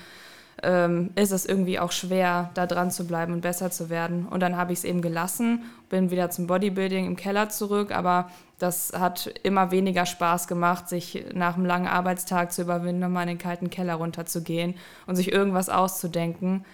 ähm, 0.63 1.12
ist 1.15 1.31
es 1.31 1.45
irgendwie 1.45 1.79
auch 1.79 1.91
schwer, 1.91 2.50
da 2.53 2.65
dran 2.65 2.91
zu 2.91 3.05
bleiben 3.05 3.33
und 3.33 3.41
besser 3.41 3.71
zu 3.71 3.89
werden. 3.89 4.27
Und 4.27 4.41
dann 4.41 4.57
habe 4.57 4.74
ich 4.74 4.79
es 4.79 4.86
eben 4.86 5.01
gelassen, 5.01 5.63
bin 5.89 6.12
wieder 6.12 6.29
zum 6.29 6.48
Bodybuilding 6.48 7.05
im 7.05 7.15
Keller 7.15 7.50
zurück, 7.50 7.91
aber 7.91 8.29
das 8.57 8.91
hat 8.98 9.31
immer 9.43 9.71
weniger 9.71 10.05
Spaß 10.05 10.48
gemacht, 10.48 10.89
sich 10.89 11.25
nach 11.33 11.55
einem 11.55 11.65
langen 11.65 11.88
Arbeitstag 11.88 12.51
zu 12.51 12.63
überwinden, 12.63 13.00
nochmal 13.00 13.24
in 13.24 13.29
den 13.29 13.38
kalten 13.38 13.69
Keller 13.69 13.95
runterzugehen 13.95 14.75
und 15.07 15.15
sich 15.15 15.31
irgendwas 15.31 15.69
auszudenken. 15.69 16.65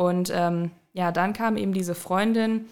Und 0.00 0.32
ähm, 0.34 0.70
ja, 0.94 1.12
dann 1.12 1.34
kam 1.34 1.58
eben 1.58 1.74
diese 1.74 1.94
Freundin, 1.94 2.64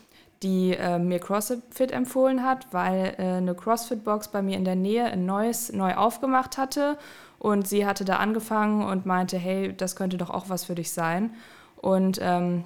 die 0.43 0.73
äh, 0.73 0.99
mir 0.99 1.19
CrossFit 1.19 1.93
empfohlen 1.93 2.43
hat, 2.43 2.69
weil 2.73 3.17
äh, 3.19 3.23
eine 3.23 3.55
CrossFit-Box 3.55 4.29
bei 4.29 4.41
mir 4.41 4.57
in 4.57 4.65
der 4.65 4.77
Nähe 4.77 5.05
ein 5.05 5.27
neues 5.27 5.71
neu 5.71 5.95
aufgemacht 5.95 6.57
hatte 6.57 6.97
und 7.39 7.69
sie 7.69 7.85
hatte 7.85 8.07
da 8.07 8.17
angefangen 8.17 8.83
und 8.83 9.05
meinte, 9.05 9.37
hey, 9.37 9.77
das 9.77 9.95
könnte 9.95 10.17
doch 10.17 10.31
auch 10.31 10.49
was 10.49 10.65
für 10.65 10.75
dich 10.75 10.91
sein. 10.91 11.35
Und 11.77 12.19
ähm, 12.23 12.65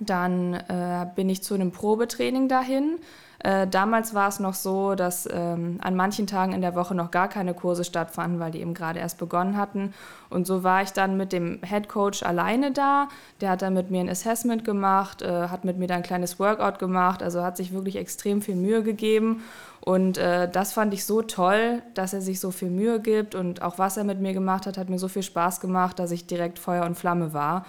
dann 0.00 0.54
äh, 0.54 1.06
bin 1.14 1.28
ich 1.28 1.42
zu 1.42 1.52
einem 1.52 1.70
Probetraining 1.70 2.48
dahin 2.48 3.00
äh, 3.40 3.68
damals 3.68 4.14
war 4.14 4.28
es 4.28 4.40
noch 4.40 4.54
so, 4.54 4.96
dass 4.96 5.28
ähm, 5.30 5.78
an 5.80 5.94
manchen 5.94 6.26
Tagen 6.26 6.52
in 6.52 6.60
der 6.60 6.74
Woche 6.74 6.94
noch 6.94 7.12
gar 7.12 7.28
keine 7.28 7.54
Kurse 7.54 7.84
stattfanden, 7.84 8.40
weil 8.40 8.50
die 8.50 8.60
eben 8.60 8.74
gerade 8.74 8.98
erst 8.98 9.18
begonnen 9.18 9.56
hatten. 9.56 9.94
Und 10.28 10.46
so 10.46 10.64
war 10.64 10.82
ich 10.82 10.90
dann 10.90 11.16
mit 11.16 11.32
dem 11.32 11.60
Head 11.62 11.88
Coach 11.88 12.24
alleine 12.24 12.72
da. 12.72 13.08
Der 13.40 13.50
hat 13.50 13.62
dann 13.62 13.74
mit 13.74 13.90
mir 13.90 14.00
ein 14.00 14.08
Assessment 14.08 14.64
gemacht, 14.64 15.22
äh, 15.22 15.48
hat 15.48 15.64
mit 15.64 15.78
mir 15.78 15.86
dann 15.86 15.98
ein 15.98 16.02
kleines 16.02 16.40
Workout 16.40 16.80
gemacht, 16.80 17.22
also 17.22 17.44
hat 17.44 17.56
sich 17.56 17.72
wirklich 17.72 17.96
extrem 17.96 18.42
viel 18.42 18.56
Mühe 18.56 18.82
gegeben. 18.82 19.44
Und 19.80 20.18
äh, 20.18 20.50
das 20.50 20.72
fand 20.72 20.92
ich 20.92 21.04
so 21.04 21.22
toll, 21.22 21.82
dass 21.94 22.12
er 22.12 22.20
sich 22.20 22.40
so 22.40 22.50
viel 22.50 22.70
Mühe 22.70 23.00
gibt 23.00 23.36
und 23.36 23.62
auch 23.62 23.78
was 23.78 23.96
er 23.96 24.04
mit 24.04 24.20
mir 24.20 24.32
gemacht 24.32 24.66
hat, 24.66 24.76
hat 24.76 24.90
mir 24.90 24.98
so 24.98 25.06
viel 25.06 25.22
Spaß 25.22 25.60
gemacht, 25.60 26.00
dass 26.00 26.10
ich 26.10 26.26
direkt 26.26 26.58
Feuer 26.58 26.84
und 26.84 26.96
Flamme 26.96 27.32
war. 27.32 27.64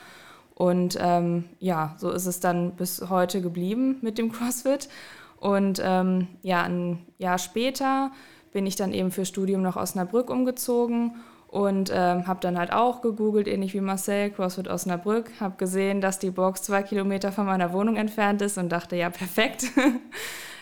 Und 0.55 0.97
ähm, 0.99 1.45
ja, 1.59 1.95
so 1.97 2.11
ist 2.11 2.25
es 2.25 2.41
dann 2.41 2.71
bis 2.71 3.09
heute 3.09 3.41
geblieben 3.41 3.99
mit 4.01 4.17
dem 4.17 4.31
CrossFit. 4.33 4.89
Und 5.39 5.81
ähm, 5.83 6.27
ja, 6.41 6.63
ein 6.63 7.05
Jahr 7.17 7.37
später 7.37 8.11
bin 8.51 8.65
ich 8.65 8.75
dann 8.75 8.93
eben 8.93 9.11
für 9.11 9.25
Studium 9.25 9.61
nach 9.61 9.75
Osnabrück 9.75 10.29
umgezogen 10.29 11.15
und 11.47 11.91
ähm, 11.93 12.27
habe 12.27 12.39
dann 12.41 12.57
halt 12.57 12.71
auch 12.71 13.01
gegoogelt, 13.01 13.47
ähnlich 13.47 13.73
wie 13.73 13.81
Marcel, 13.81 14.29
CrossFit 14.29 14.67
Osnabrück, 14.67 15.31
habe 15.39 15.57
gesehen, 15.57 16.01
dass 16.01 16.19
die 16.19 16.29
Box 16.29 16.61
zwei 16.63 16.83
Kilometer 16.83 17.31
von 17.31 17.45
meiner 17.45 17.73
Wohnung 17.73 17.95
entfernt 17.95 18.41
ist 18.41 18.57
und 18.57 18.69
dachte, 18.69 18.95
ja, 18.95 19.09
perfekt. 19.09 19.65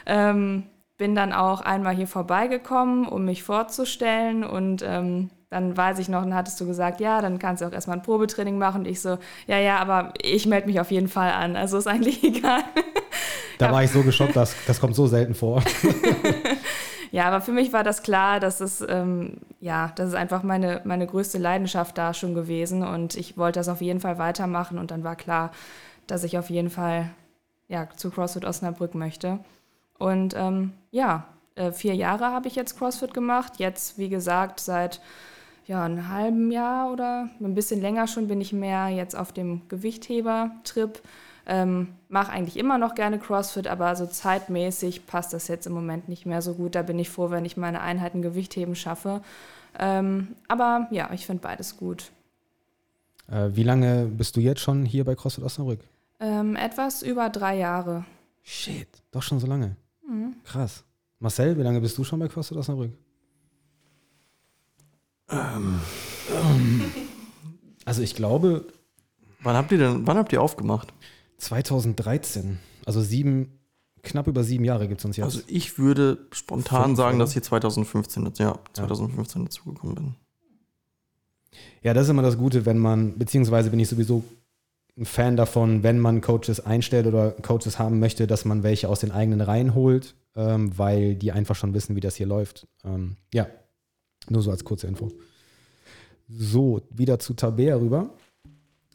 ähm, 0.05 0.63
bin 0.97 1.13
dann 1.13 1.33
auch 1.33 1.61
einmal 1.61 1.95
hier 1.95 2.07
vorbeigekommen, 2.07 3.05
um 3.07 3.25
mich 3.25 3.43
vorzustellen 3.43 4.43
und 4.43 4.83
ähm, 4.85 5.29
dann 5.49 5.77
weiß 5.77 5.99
ich 5.99 6.09
noch, 6.09 6.23
dann 6.23 6.35
hattest 6.35 6.59
du 6.59 6.67
gesagt, 6.67 6.99
ja, 6.99 7.21
dann 7.21 7.39
kannst 7.39 7.61
du 7.61 7.67
auch 7.67 7.71
erstmal 7.71 7.97
ein 7.97 8.03
Probetraining 8.03 8.57
machen. 8.57 8.81
Und 8.81 8.87
ich 8.87 9.01
so, 9.01 9.17
ja, 9.47 9.57
ja, 9.57 9.77
aber 9.77 10.13
ich 10.21 10.45
melde 10.45 10.67
mich 10.67 10.79
auf 10.79 10.91
jeden 10.91 11.07
Fall 11.07 11.31
an. 11.31 11.55
Also 11.55 11.77
ist 11.77 11.87
eigentlich 11.87 12.23
egal. 12.23 12.63
Da 13.57 13.71
war 13.71 13.83
ich 13.83 13.91
so 13.91 14.03
geschockt, 14.03 14.35
dass, 14.35 14.55
das 14.67 14.79
kommt 14.79 14.95
so 14.95 15.07
selten 15.07 15.35
vor. 15.35 15.63
ja, 17.11 17.25
aber 17.25 17.41
für 17.41 17.53
mich 17.53 17.71
war 17.71 17.83
das 17.83 18.03
klar, 18.03 18.39
dass 18.39 18.59
es, 18.59 18.85
ähm, 18.87 19.37
ja, 19.61 19.93
das 19.95 20.09
ist 20.09 20.15
einfach 20.15 20.43
meine, 20.43 20.81
meine 20.83 21.07
größte 21.07 21.37
Leidenschaft 21.37 21.97
da 21.97 22.13
schon 22.13 22.33
gewesen. 22.33 22.83
Und 22.83 23.15
ich 23.15 23.37
wollte 23.37 23.59
das 23.59 23.69
auf 23.69 23.81
jeden 23.81 24.01
Fall 24.01 24.17
weitermachen. 24.17 24.77
Und 24.77 24.91
dann 24.91 25.05
war 25.05 25.15
klar, 25.15 25.51
dass 26.07 26.25
ich 26.25 26.37
auf 26.37 26.49
jeden 26.49 26.69
Fall 26.69 27.09
ja, 27.69 27.87
zu 27.95 28.11
CrossFit 28.11 28.45
Osnabrück 28.45 28.95
möchte. 28.95 29.39
Und 29.97 30.35
ähm, 30.37 30.73
ja, 30.91 31.25
äh, 31.55 31.71
vier 31.71 31.95
Jahre 31.95 32.25
habe 32.25 32.47
ich 32.47 32.55
jetzt 32.55 32.77
CrossFit 32.77 33.13
gemacht. 33.13 33.53
Jetzt, 33.57 33.97
wie 33.97 34.09
gesagt, 34.09 34.59
seit 34.59 35.01
ja, 35.67 35.83
einem 35.83 36.07
halben 36.07 36.49
Jahr 36.49 36.91
oder 36.91 37.29
ein 37.41 37.53
bisschen 37.53 37.81
länger 37.81 38.07
schon 38.07 38.27
bin 38.27 38.39
ich 38.39 38.53
mehr 38.53 38.87
jetzt 38.87 39.15
auf 39.15 39.33
dem 39.33 39.67
Gewichtheber-Trip. 39.67 41.01
Ähm, 41.45 41.89
Mache 42.09 42.31
eigentlich 42.31 42.57
immer 42.57 42.77
noch 42.77 42.95
gerne 42.95 43.19
CrossFit, 43.19 43.67
aber 43.67 43.95
so 43.95 44.05
zeitmäßig 44.05 45.05
passt 45.05 45.33
das 45.33 45.47
jetzt 45.49 45.67
im 45.67 45.73
Moment 45.73 46.07
nicht 46.09 46.25
mehr 46.25 46.41
so 46.41 46.53
gut. 46.53 46.75
Da 46.75 46.81
bin 46.81 46.97
ich 46.99 47.09
froh, 47.09 47.29
wenn 47.29 47.45
ich 47.45 47.57
meine 47.57 47.81
Einheiten 47.81 48.21
Gewichtheben 48.21 48.75
schaffe. 48.75 49.21
Ähm, 49.77 50.35
aber 50.47 50.87
ja, 50.91 51.09
ich 51.13 51.25
finde 51.25 51.43
beides 51.43 51.77
gut. 51.77 52.11
Äh, 53.29 53.49
wie 53.53 53.63
lange 53.63 54.05
bist 54.05 54.37
du 54.37 54.39
jetzt 54.39 54.61
schon 54.61 54.85
hier 54.85 55.03
bei 55.03 55.15
CrossFit 55.15 55.43
Osnabrück? 55.43 55.81
Ähm, 56.19 56.55
etwas 56.55 57.03
über 57.03 57.29
drei 57.29 57.57
Jahre. 57.57 58.05
Shit, 58.41 58.87
doch 59.11 59.21
schon 59.21 59.39
so 59.39 59.47
lange. 59.47 59.75
Mhm. 60.07 60.35
Krass. 60.45 60.83
Marcel, 61.19 61.57
wie 61.57 61.63
lange 61.63 61.81
bist 61.81 61.97
du 61.97 62.05
schon 62.05 62.19
bei 62.19 62.27
CrossFit 62.27 62.57
Osnabrück? 62.57 62.91
Ähm, 65.29 65.79
ähm, 66.31 66.91
also 67.85 68.01
ich 68.01 68.15
glaube. 68.15 68.65
Wann 69.41 69.55
habt 69.55 69.71
ihr 69.71 69.77
denn, 69.77 70.07
wann 70.07 70.17
habt 70.17 70.33
ihr 70.33 70.41
aufgemacht? 70.41 70.93
2013. 71.37 72.59
Also 72.85 73.01
sieben, 73.01 73.59
knapp 74.03 74.27
über 74.27 74.43
sieben 74.43 74.65
Jahre 74.65 74.87
gibt 74.87 75.01
es 75.01 75.05
uns 75.05 75.17
jetzt. 75.17 75.25
Also 75.25 75.41
ich 75.47 75.77
würde 75.77 76.17
spontan 76.31 76.85
Fünf, 76.85 76.97
sagen, 76.97 77.19
dass 77.19 77.35
ich 77.35 77.43
2015, 77.43 78.33
ja, 78.37 78.57
2015 78.73 79.41
ja. 79.41 79.45
dazugekommen 79.45 79.95
bin. 79.95 80.15
Ja, 81.83 81.93
das 81.93 82.05
ist 82.05 82.09
immer 82.09 82.21
das 82.23 82.37
Gute, 82.37 82.65
wenn 82.65 82.77
man, 82.77 83.17
beziehungsweise 83.17 83.69
bin 83.69 83.79
ich 83.79 83.87
sowieso 83.87 84.23
ein 84.97 85.05
Fan 85.05 85.37
davon, 85.37 85.83
wenn 85.83 85.99
man 85.99 86.21
Coaches 86.21 86.65
einstellt 86.65 87.05
oder 87.05 87.31
Coaches 87.31 87.77
haben 87.77 87.99
möchte, 87.99 88.25
dass 88.25 88.45
man 88.45 88.63
welche 88.63 88.89
aus 88.89 88.99
den 88.99 89.11
eigenen 89.11 89.41
Reihen 89.41 89.75
holt, 89.75 90.15
ähm, 90.35 90.77
weil 90.77 91.15
die 91.15 91.31
einfach 91.31 91.55
schon 91.55 91.73
wissen, 91.73 91.95
wie 91.95 91.99
das 92.01 92.15
hier 92.15 92.25
läuft. 92.25 92.67
Ähm, 92.83 93.17
ja, 93.33 93.47
nur 94.29 94.41
so 94.41 94.51
als 94.51 94.63
kurze 94.63 94.87
Info. 94.87 95.11
So, 96.29 96.81
wieder 96.89 97.19
zu 97.19 97.33
Tabea 97.33 97.77
rüber. 97.77 98.09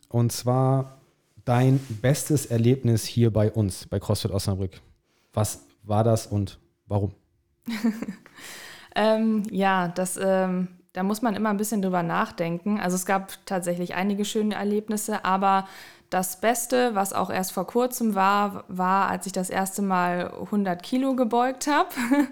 Und 0.08 0.32
zwar 0.32 1.00
dein 1.44 1.78
bestes 2.00 2.46
Erlebnis 2.46 3.04
hier 3.04 3.32
bei 3.32 3.50
uns, 3.50 3.86
bei 3.86 3.98
CrossFit 3.98 4.30
Osnabrück. 4.30 4.80
Was 5.32 5.62
war 5.82 6.04
das 6.04 6.26
und 6.26 6.58
warum? 6.86 7.12
ähm, 8.94 9.44
ja, 9.50 9.88
das, 9.88 10.18
ähm, 10.22 10.68
da 10.92 11.02
muss 11.02 11.22
man 11.22 11.34
immer 11.34 11.50
ein 11.50 11.56
bisschen 11.56 11.82
drüber 11.82 12.02
nachdenken. 12.02 12.78
Also 12.80 12.96
es 12.96 13.06
gab 13.06 13.44
tatsächlich 13.46 13.94
einige 13.94 14.24
schöne 14.24 14.54
Erlebnisse, 14.54 15.24
aber 15.24 15.66
das 16.12 16.40
Beste, 16.40 16.94
was 16.94 17.14
auch 17.14 17.30
erst 17.30 17.52
vor 17.52 17.66
kurzem 17.66 18.14
war, 18.14 18.64
war, 18.68 19.08
als 19.08 19.24
ich 19.24 19.32
das 19.32 19.48
erste 19.48 19.80
Mal 19.80 20.30
100 20.42 20.82
Kilo 20.82 21.16
gebeugt 21.16 21.66
habe. 21.66 21.88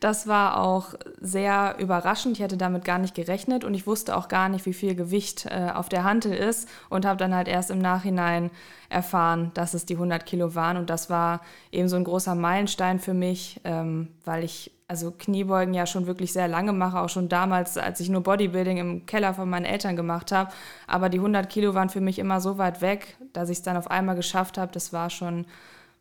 Das 0.00 0.26
war 0.26 0.60
auch 0.60 0.94
sehr 1.20 1.76
überraschend. 1.78 2.36
Ich 2.36 2.42
hätte 2.42 2.56
damit 2.56 2.84
gar 2.84 2.98
nicht 2.98 3.14
gerechnet 3.14 3.62
und 3.62 3.72
ich 3.72 3.86
wusste 3.86 4.16
auch 4.16 4.26
gar 4.26 4.48
nicht, 4.48 4.66
wie 4.66 4.72
viel 4.72 4.96
Gewicht 4.96 5.46
äh, 5.46 5.70
auf 5.72 5.88
der 5.88 6.02
Hantel 6.02 6.32
ist 6.32 6.68
und 6.90 7.06
habe 7.06 7.18
dann 7.18 7.32
halt 7.32 7.46
erst 7.46 7.70
im 7.70 7.78
Nachhinein 7.78 8.50
erfahren, 8.88 9.52
dass 9.54 9.74
es 9.74 9.86
die 9.86 9.94
100 9.94 10.26
Kilo 10.26 10.56
waren. 10.56 10.76
Und 10.76 10.90
das 10.90 11.08
war 11.08 11.40
eben 11.70 11.88
so 11.88 11.94
ein 11.94 12.02
großer 12.02 12.34
Meilenstein 12.34 12.98
für 12.98 13.14
mich, 13.14 13.60
ähm, 13.62 14.08
weil 14.24 14.42
ich 14.42 14.72
also 14.92 15.10
Kniebeugen 15.10 15.72
ja 15.72 15.86
schon 15.86 16.06
wirklich 16.06 16.34
sehr 16.34 16.48
lange 16.48 16.74
mache, 16.74 17.00
auch 17.00 17.08
schon 17.08 17.30
damals, 17.30 17.78
als 17.78 17.98
ich 17.98 18.10
nur 18.10 18.20
Bodybuilding 18.20 18.76
im 18.76 19.06
Keller 19.06 19.32
von 19.32 19.48
meinen 19.48 19.64
Eltern 19.64 19.96
gemacht 19.96 20.32
habe. 20.32 20.52
Aber 20.86 21.08
die 21.08 21.16
100 21.16 21.48
Kilo 21.48 21.72
waren 21.72 21.88
für 21.88 22.02
mich 22.02 22.18
immer 22.18 22.42
so 22.42 22.58
weit 22.58 22.82
weg, 22.82 23.16
dass 23.32 23.48
ich 23.48 23.56
es 23.56 23.62
dann 23.62 23.78
auf 23.78 23.90
einmal 23.90 24.16
geschafft 24.16 24.58
habe. 24.58 24.70
Das 24.70 24.92
war 24.92 25.08
schon, 25.08 25.46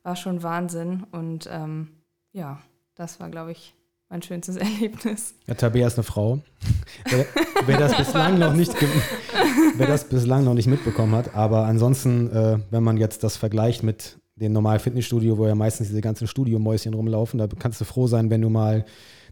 war 0.04 0.18
schon 0.18 0.44
Wahnsinn. 0.44 1.06
Und 1.14 1.48
ähm, 1.50 1.88
ja, 2.34 2.60
das 2.96 3.22
war, 3.22 3.30
glaube 3.30 3.54
ich, 3.54 3.74
mein 4.10 4.22
schönstes 4.22 4.56
Erlebnis. 4.58 5.36
Ja, 5.48 5.54
Tabea 5.54 5.88
ist 5.88 5.98
eine 5.98 6.04
Frau. 6.04 6.42
wer, 7.10 7.26
wer, 7.66 7.78
das 7.78 7.96
bislang 7.98 8.40
noch 8.40 8.52
nicht, 8.54 8.76
wer 9.78 9.88
das 9.88 10.04
bislang 10.04 10.44
noch 10.44 10.54
nicht 10.54 10.68
mitbekommen 10.68 11.16
hat, 11.16 11.34
aber 11.34 11.64
ansonsten, 11.64 12.30
äh, 12.30 12.60
wenn 12.72 12.84
man 12.84 12.98
jetzt 12.98 13.24
das 13.24 13.38
vergleicht 13.38 13.84
mit 13.84 14.18
dem 14.42 14.54
normalen 14.54 14.80
Fitnessstudio, 14.80 15.38
wo 15.38 15.48
ja 15.48 15.56
meistens 15.56 15.88
diese 15.88 16.02
ganzen 16.02 16.28
Studiomäuschen 16.28 16.94
rumlaufen. 16.94 17.38
Da 17.38 17.48
kannst 17.48 17.80
du 17.80 17.86
froh 17.86 18.08
sein, 18.08 18.30
wenn 18.30 18.42
du 18.42 18.50
mal 18.50 18.86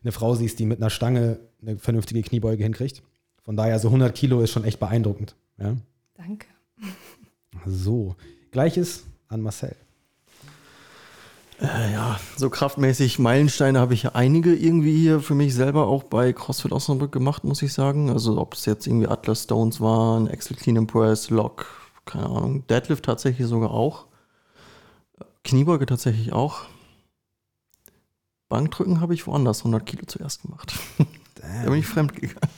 eine 0.04 0.12
Frau 0.12 0.36
siehst, 0.36 0.60
die 0.60 0.66
mit 0.66 0.80
einer 0.80 0.90
Stange 0.90 1.40
eine 1.62 1.78
vernünftige 1.78 2.22
Kniebeuge 2.22 2.64
hinkriegt. 2.64 3.04
Von 3.44 3.58
daher, 3.58 3.80
so 3.80 3.88
100 3.90 4.16
Kilo 4.16 4.42
ist 4.42 4.52
schon 4.52 4.64
echt 4.64 4.80
beeindruckend. 4.80 5.36
Ja? 5.58 5.76
Danke. 6.16 6.48
So, 7.66 8.16
gleiches 8.52 9.06
an 9.28 9.42
Marcel. 9.42 9.76
Äh, 11.62 11.92
ja, 11.92 12.20
so 12.38 12.50
kraftmäßig 12.50 13.20
Meilensteine 13.20 13.80
habe 13.80 13.94
ich 13.94 14.16
einige 14.16 14.56
irgendwie 14.56 14.98
hier 14.98 15.20
für 15.20 15.36
mich 15.36 15.54
selber 15.54 15.88
auch 15.88 16.04
bei 16.04 16.32
CrossFit 16.32 16.72
Osnabrück 16.72 17.12
gemacht, 17.12 17.44
muss 17.44 17.62
ich 17.62 17.74
sagen. 17.74 18.10
Also 18.10 18.40
ob 18.40 18.54
es 18.54 18.66
jetzt 18.66 18.88
irgendwie 18.88 19.08
Atlas 19.08 19.44
Stones 19.44 19.82
waren, 19.82 20.28
Excel 20.28 20.56
Clean 20.56 20.78
and 20.78 20.90
Press, 20.90 21.30
Lock, 21.30 21.66
keine 22.06 22.28
Ahnung, 22.28 22.68
Deadlift 22.68 23.04
tatsächlich 23.04 23.48
sogar 23.48 23.72
auch. 23.72 24.06
Kniebeuge 25.44 25.86
tatsächlich 25.86 26.34
auch. 26.34 26.62
Bankdrücken 28.50 29.00
habe 29.00 29.14
ich 29.14 29.28
woanders 29.28 29.60
100 29.60 29.86
Kilo 29.86 30.06
zuerst 30.08 30.42
gemacht. 30.42 30.74
da 31.36 31.70
bin 31.70 31.80
ich 31.80 31.88
fremd 31.88 32.16
gegangen. 32.16 32.50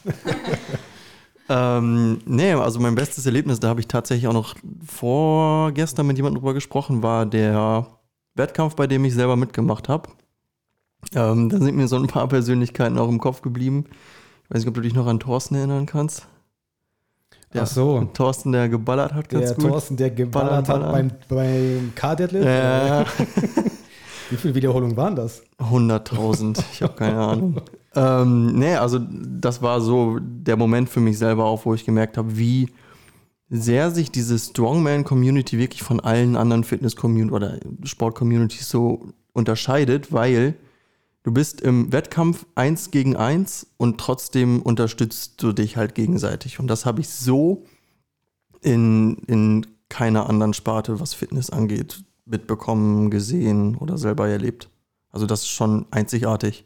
ähm, 1.50 2.22
nee, 2.26 2.54
also 2.54 2.80
mein 2.80 2.96
bestes 2.96 3.26
Erlebnis, 3.26 3.60
da 3.60 3.68
habe 3.68 3.82
ich 3.82 3.88
tatsächlich 3.88 4.28
auch 4.28 4.34
noch 4.34 4.56
vorgestern 4.86 6.08
mit 6.08 6.18
jemandem 6.18 6.40
drüber 6.40 6.54
gesprochen, 6.54 7.04
war 7.04 7.26
der 7.26 7.88
Wettkampf, 8.36 8.76
bei 8.76 8.88
dem 8.88 9.04
ich 9.04 9.14
selber 9.14 9.36
mitgemacht 9.36 9.90
habe. 9.90 10.10
Ähm, 11.14 11.50
da 11.50 11.58
sind 11.58 11.76
mir 11.76 11.88
so 11.88 11.98
ein 11.98 12.08
paar 12.08 12.28
Persönlichkeiten 12.28 12.98
auch 12.98 13.10
im 13.10 13.20
Kopf 13.20 13.42
geblieben. 13.42 13.86
Ich 14.46 14.52
weiß 14.52 14.60
nicht, 14.60 14.68
ob 14.70 14.76
du 14.76 14.82
dich 14.82 14.94
noch 14.94 15.08
an 15.08 15.20
Thorsten 15.20 15.56
erinnern 15.56 15.86
kannst. 15.86 16.28
Der 17.54 17.64
Ach 17.64 17.68
so. 17.68 18.06
Thorsten, 18.14 18.52
der 18.52 18.70
geballert 18.70 19.14
hat, 19.14 19.28
ganz 19.30 19.48
Der 19.48 19.56
gut. 19.56 19.68
Thorsten, 19.68 19.98
der 19.98 20.10
geballert 20.12 20.68
Ballern, 20.68 20.86
hat 20.86 20.92
beim, 20.92 21.12
beim 21.38 21.92
Car-Deadlift? 21.96 22.46
Ja, 22.46 23.06
Wie 24.30 24.38
viele 24.38 24.56
Wiederholungen 24.56 24.96
waren 24.96 25.16
das? 25.16 25.44
100.000, 25.60 26.64
ich 26.72 26.82
habe 26.82 26.94
keine 26.94 27.18
Ahnung. 27.20 27.62
Ähm, 27.94 28.58
nee, 28.58 28.76
also 28.76 29.00
das 29.00 29.62
war 29.62 29.82
so 29.82 30.18
der 30.22 30.56
Moment 30.56 30.88
für 30.90 31.02
mich 31.02 31.18
selber 31.18 31.44
auch, 31.44 31.66
wo 31.66 31.74
ich 31.74 31.86
gemerkt 31.86 32.18
habe, 32.18 32.38
wie 32.38 32.70
sehr 33.50 33.92
sich 33.92 34.10
diese 34.10 34.40
Strongman-Community 34.40 35.58
wirklich 35.58 35.84
von 35.84 36.00
allen 36.00 36.38
anderen 36.38 36.64
Fitness-Community 36.64 37.34
oder 37.36 37.60
Sport-Communities 37.84 38.70
so 38.70 39.10
unterscheidet, 39.34 40.14
weil 40.14 40.56
du 41.24 41.32
bist 41.32 41.62
im 41.62 41.92
Wettkampf 41.92 42.46
eins 42.56 42.92
gegen 42.92 43.16
eins 43.16 43.68
und 43.78 44.00
trotzdem 44.00 44.62
unterstützt 44.62 45.42
du 45.42 45.54
dich 45.54 45.78
halt 45.78 45.96
gegenseitig. 45.96 46.60
Und 46.60 46.68
das 46.68 46.86
habe 46.86 47.02
ich 47.02 47.10
so 47.10 47.66
in, 48.62 49.18
in 49.28 49.68
keiner 49.90 50.30
anderen 50.30 50.54
Sparte, 50.54 51.00
was 51.00 51.14
Fitness 51.14 51.50
angeht, 51.50 52.04
mitbekommen, 52.26 53.12
gesehen 53.12 53.76
oder 53.76 53.98
selber 53.98 54.28
erlebt. 54.28 54.70
Also 55.10 55.26
das 55.26 55.42
ist 55.42 55.50
schon 55.50 55.86
einzigartig. 55.92 56.66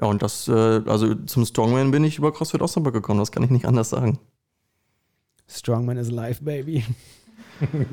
Ja, 0.00 0.08
und 0.08 0.22
das, 0.22 0.48
äh, 0.48 0.82
also 0.86 1.14
zum 1.14 1.44
Strongman 1.44 1.90
bin 1.90 2.04
ich 2.04 2.18
über 2.18 2.32
CrossFit 2.32 2.62
Osnabrück 2.62 2.94
gekommen, 2.94 3.20
das 3.20 3.32
kann 3.32 3.42
ich 3.42 3.50
nicht 3.50 3.66
anders 3.66 3.90
sagen. 3.90 4.18
Strongman 5.48 5.96
is 5.96 6.10
life, 6.10 6.42
baby. 6.42 6.84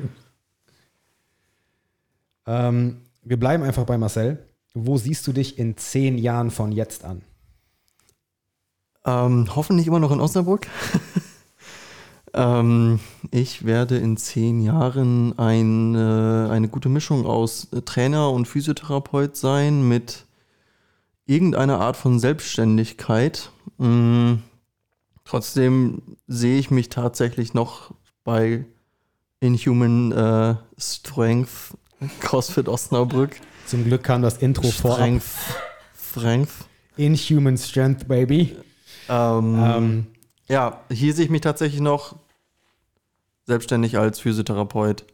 ähm, 2.46 3.02
wir 3.22 3.38
bleiben 3.38 3.62
einfach 3.62 3.84
bei 3.84 3.96
Marcel. 3.96 4.44
Wo 4.74 4.98
siehst 4.98 5.24
du 5.28 5.32
dich 5.32 5.56
in 5.58 5.76
zehn 5.76 6.18
Jahren 6.18 6.50
von 6.50 6.72
jetzt 6.72 7.04
an? 7.04 7.22
Ähm, 9.06 9.48
hoffentlich 9.54 9.86
immer 9.86 10.00
noch 10.00 10.10
in 10.10 10.20
Osnabrück. 10.20 10.66
ähm, 12.34 12.98
ich 13.30 13.64
werde 13.64 13.98
in 13.98 14.16
zehn 14.16 14.60
Jahren 14.60 15.38
ein, 15.38 15.94
äh, 15.94 16.50
eine 16.50 16.68
gute 16.68 16.88
Mischung 16.88 17.24
aus 17.24 17.68
äh, 17.72 17.82
Trainer 17.82 18.30
und 18.32 18.48
Physiotherapeut 18.48 19.36
sein 19.36 19.86
mit 19.86 20.26
irgendeiner 21.24 21.80
Art 21.80 21.96
von 21.96 22.18
Selbstständigkeit. 22.18 23.50
Mm, 23.78 24.34
trotzdem 25.24 26.02
sehe 26.26 26.58
ich 26.58 26.72
mich 26.72 26.88
tatsächlich 26.88 27.54
noch 27.54 27.92
bei 28.24 28.64
Inhuman 29.38 30.10
äh, 30.10 30.56
Strength 30.78 31.76
CrossFit 32.20 32.68
Osnabrück. 32.68 33.40
Zum 33.66 33.84
Glück 33.84 34.02
kam 34.02 34.22
das 34.22 34.38
Intro 34.38 34.70
vorab. 34.70 34.98
Strength. 34.98 35.24
Strength. 36.10 36.52
Inhuman 36.96 37.56
Strength, 37.58 38.06
baby. 38.08 38.56
Ähm, 39.08 39.58
Ähm, 39.62 40.06
Ja, 40.48 40.80
hier 40.90 41.14
sehe 41.14 41.24
ich 41.24 41.30
mich 41.30 41.40
tatsächlich 41.40 41.80
noch 41.80 42.16
selbstständig 43.46 43.98
als 43.98 44.20
Physiotherapeut. 44.20 45.04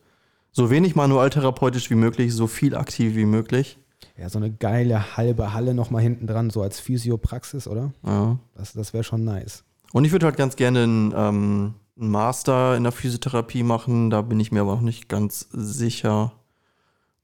So 0.52 0.70
wenig 0.70 0.96
manualtherapeutisch 0.96 1.90
wie 1.90 1.94
möglich, 1.94 2.34
so 2.34 2.46
viel 2.48 2.74
aktiv 2.76 3.14
wie 3.14 3.24
möglich. 3.24 3.78
ja, 4.16 4.28
so 4.28 4.38
eine 4.38 4.50
geile 4.50 5.16
halbe 5.16 5.52
Halle 5.54 5.72
nochmal 5.74 6.02
hinten 6.02 6.26
dran, 6.26 6.50
so 6.50 6.62
als 6.62 6.80
Physiopraxis, 6.80 7.66
oder? 7.68 7.92
Ja. 8.04 8.38
Das, 8.56 8.72
das 8.72 8.92
wäre 8.92 9.04
schon 9.04 9.24
nice. 9.24 9.64
Und 9.92 10.04
ich 10.04 10.12
würde 10.12 10.26
halt 10.26 10.36
ganz 10.36 10.56
gerne 10.56 10.82
einen, 10.82 11.14
ähm, 11.16 11.74
einen 11.98 12.10
Master 12.10 12.76
in 12.76 12.82
der 12.82 12.92
Physiotherapie 12.92 13.62
machen. 13.62 14.10
Da 14.10 14.22
bin 14.22 14.38
ich 14.40 14.52
mir 14.52 14.60
aber 14.62 14.74
noch 14.74 14.80
nicht 14.82 15.08
ganz 15.08 15.48
sicher. 15.52 16.32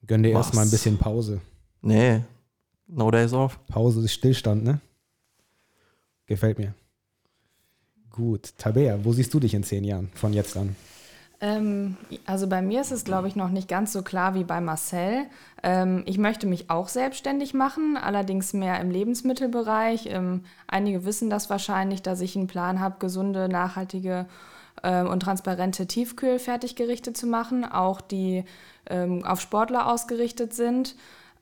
Gönn 0.07 0.23
dir 0.23 0.31
erstmal 0.31 0.65
ein 0.65 0.71
bisschen 0.71 0.97
Pause. 0.97 1.41
Nee, 1.81 2.21
no 2.87 3.11
days 3.11 3.33
off. 3.33 3.59
Pause 3.67 4.03
ist 4.03 4.13
Stillstand, 4.13 4.63
ne? 4.63 4.79
Gefällt 6.25 6.57
mir. 6.59 6.73
Gut. 8.09 8.53
Tabea, 8.57 8.97
wo 9.03 9.13
siehst 9.13 9.33
du 9.33 9.39
dich 9.39 9.53
in 9.53 9.63
zehn 9.63 9.83
Jahren 9.83 10.09
von 10.15 10.33
jetzt 10.33 10.57
an? 10.57 10.75
Ähm, 11.39 11.97
also 12.25 12.47
bei 12.47 12.61
mir 12.61 12.81
ist 12.81 12.91
es, 12.91 13.03
glaube 13.03 13.27
ich, 13.27 13.35
noch 13.35 13.49
nicht 13.49 13.67
ganz 13.67 13.93
so 13.93 14.01
klar 14.01 14.33
wie 14.33 14.43
bei 14.43 14.59
Marcel. 14.59 15.25
Ähm, 15.61 16.03
ich 16.05 16.17
möchte 16.17 16.47
mich 16.47 16.69
auch 16.69 16.87
selbstständig 16.87 17.53
machen, 17.53 17.95
allerdings 17.95 18.53
mehr 18.53 18.79
im 18.81 18.89
Lebensmittelbereich. 18.89 20.07
Ähm, 20.07 20.41
einige 20.67 21.05
wissen 21.05 21.29
das 21.29 21.49
wahrscheinlich, 21.49 22.01
dass 22.01 22.21
ich 22.21 22.35
einen 22.35 22.47
Plan 22.47 22.79
habe, 22.79 22.95
gesunde, 22.99 23.49
nachhaltige 23.49 24.25
ähm, 24.83 25.07
und 25.07 25.21
transparente 25.21 25.87
Tiefkühl-Fertiggerichte 25.87 27.13
zu 27.13 27.27
machen, 27.27 27.65
auch 27.65 28.01
die 28.01 28.43
ähm, 28.89 29.23
auf 29.25 29.41
Sportler 29.41 29.87
ausgerichtet 29.87 30.53
sind. 30.53 30.95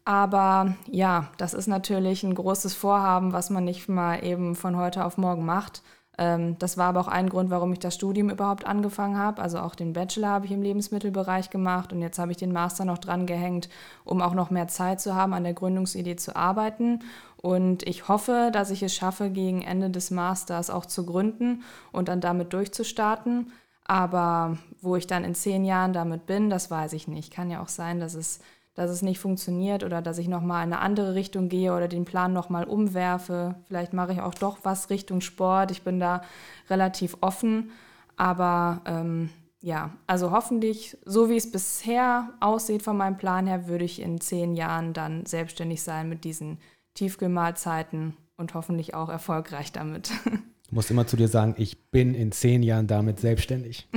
Aber 0.06 0.76
ja, 0.90 1.30
das 1.38 1.54
ist 1.54 1.68
natürlich 1.68 2.24
ein 2.24 2.36
großes 2.36 2.76
Vorhaben, 2.76 3.34
was 3.34 3.50
man 3.50 3.64
nicht 3.64 3.90
mal 3.90 4.24
eben 4.24 4.56
von 4.56 4.78
heute 4.78 5.04
auf 5.04 5.18
morgen 5.18 5.46
macht. 5.46 5.82
Ähm, 6.18 6.58
das 6.60 6.78
war 6.78 6.88
aber 6.88 7.02
auch 7.02 7.08
ein 7.08 7.30
Grund, 7.30 7.50
warum 7.50 7.74
ich 7.74 7.80
das 7.80 7.96
Studium 7.96 8.30
überhaupt 8.30 8.66
angefangen 8.66 9.18
habe. 9.18 9.42
Also 9.42 9.60
auch 9.60 9.76
den 9.76 9.94
Bachelor 9.94 10.30
habe 10.30 10.46
ich 10.46 10.52
im 10.52 10.62
Lebensmittelbereich 10.62 11.50
gemacht 11.50 11.92
und 11.92 12.02
jetzt 12.02 12.20
habe 12.20 12.32
ich 12.32 12.38
den 12.38 12.52
Master 12.52 12.86
noch 12.86 12.98
dran 12.98 13.26
gehängt, 13.26 13.70
um 14.04 14.22
auch 14.22 14.34
noch 14.34 14.50
mehr 14.50 14.68
Zeit 14.68 15.02
zu 15.02 15.16
haben, 15.16 15.34
an 15.34 15.44
der 15.44 15.54
Gründungsidee 15.54 16.16
zu 16.16 16.36
arbeiten. 16.36 17.00
Und 17.38 17.84
ich 17.84 18.08
hoffe, 18.08 18.50
dass 18.52 18.72
ich 18.72 18.82
es 18.82 18.96
schaffe, 18.96 19.30
gegen 19.30 19.62
Ende 19.62 19.90
des 19.90 20.10
Masters 20.10 20.70
auch 20.70 20.86
zu 20.86 21.06
gründen 21.06 21.64
und 21.92 22.08
dann 22.08 22.22
damit 22.22 22.54
durchzustarten. 22.54 23.52
Aber 23.88 24.58
wo 24.82 24.96
ich 24.96 25.06
dann 25.06 25.24
in 25.24 25.36
zehn 25.36 25.64
Jahren 25.64 25.94
damit 25.94 26.26
bin, 26.26 26.50
das 26.50 26.72
weiß 26.72 26.94
ich 26.94 27.08
nicht. 27.08 27.32
Kann 27.32 27.52
ja 27.52 27.62
auch 27.62 27.68
sein, 27.68 28.00
dass 28.00 28.16
es, 28.16 28.40
dass 28.76 28.92
es 28.92 29.02
nicht 29.02 29.20
funktioniert 29.20 29.84
oder 29.84 30.02
dass 30.02 30.18
ich 30.18 30.28
nochmal 30.28 30.66
in 30.66 30.74
eine 30.74 30.82
andere 30.82 31.16
Richtung 31.16 31.50
gehe 31.50 31.74
oder 31.74 31.88
den 31.88 32.06
Plan 32.06 32.34
nochmal 32.34 32.66
umwerfe. 32.66 33.56
Vielleicht 33.68 33.94
mache 33.94 34.14
ich 34.14 34.22
auch 34.22 34.34
doch 34.34 34.60
was 34.64 34.90
Richtung 34.90 35.22
Sport. 35.22 35.72
Ich 35.72 35.82
bin 35.82 36.00
da 36.00 36.22
relativ 36.70 37.18
offen. 37.22 37.72
Aber 38.18 38.82
ähm, 38.86 39.30
ja, 39.62 39.92
also 40.08 40.32
hoffentlich, 40.32 40.98
so 41.06 41.30
wie 41.30 41.38
es 41.38 41.50
bisher 41.50 42.34
aussieht 42.42 42.84
von 42.84 42.98
meinem 42.98 43.18
Plan 43.18 43.48
her, 43.48 43.68
würde 43.68 43.86
ich 43.86 44.02
in 44.02 44.20
zehn 44.20 44.54
Jahren 44.54 44.94
dann 44.94 45.26
selbstständig 45.26 45.82
sein 45.82 46.10
mit 46.10 46.24
diesen 46.24 46.60
Tiefkühlmahlzeiten 46.96 48.16
und 48.38 48.54
hoffentlich 48.54 48.94
auch 48.94 49.10
erfolgreich 49.10 49.72
damit. 49.72 50.12
Du 50.68 50.74
musst 50.74 50.90
immer 50.90 51.06
zu 51.06 51.16
dir 51.16 51.28
sagen, 51.28 51.54
ich 51.60 51.92
bin 51.92 52.16
in 52.16 52.32
zehn 52.32 52.64
Jahren 52.64 52.88
damit 52.88 53.20
selbstständig. 53.20 53.88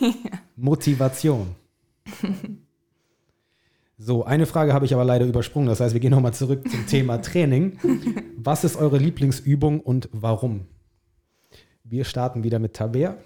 Motivation. 0.56 1.54
So, 4.00 4.24
eine 4.24 4.46
Frage 4.46 4.72
habe 4.74 4.84
ich 4.84 4.94
aber 4.94 5.04
leider 5.04 5.26
übersprungen. 5.26 5.68
Das 5.68 5.80
heißt, 5.80 5.92
wir 5.92 6.00
gehen 6.00 6.12
nochmal 6.12 6.32
zurück 6.32 6.70
zum 6.70 6.86
Thema 6.86 7.18
Training. 7.20 7.78
Was 8.36 8.62
ist 8.62 8.76
eure 8.76 8.96
Lieblingsübung 8.96 9.80
und 9.80 10.08
warum? 10.12 10.68
Wir 11.82 12.04
starten 12.04 12.44
wieder 12.44 12.60
mit 12.60 12.74
Tabea. 12.74 13.16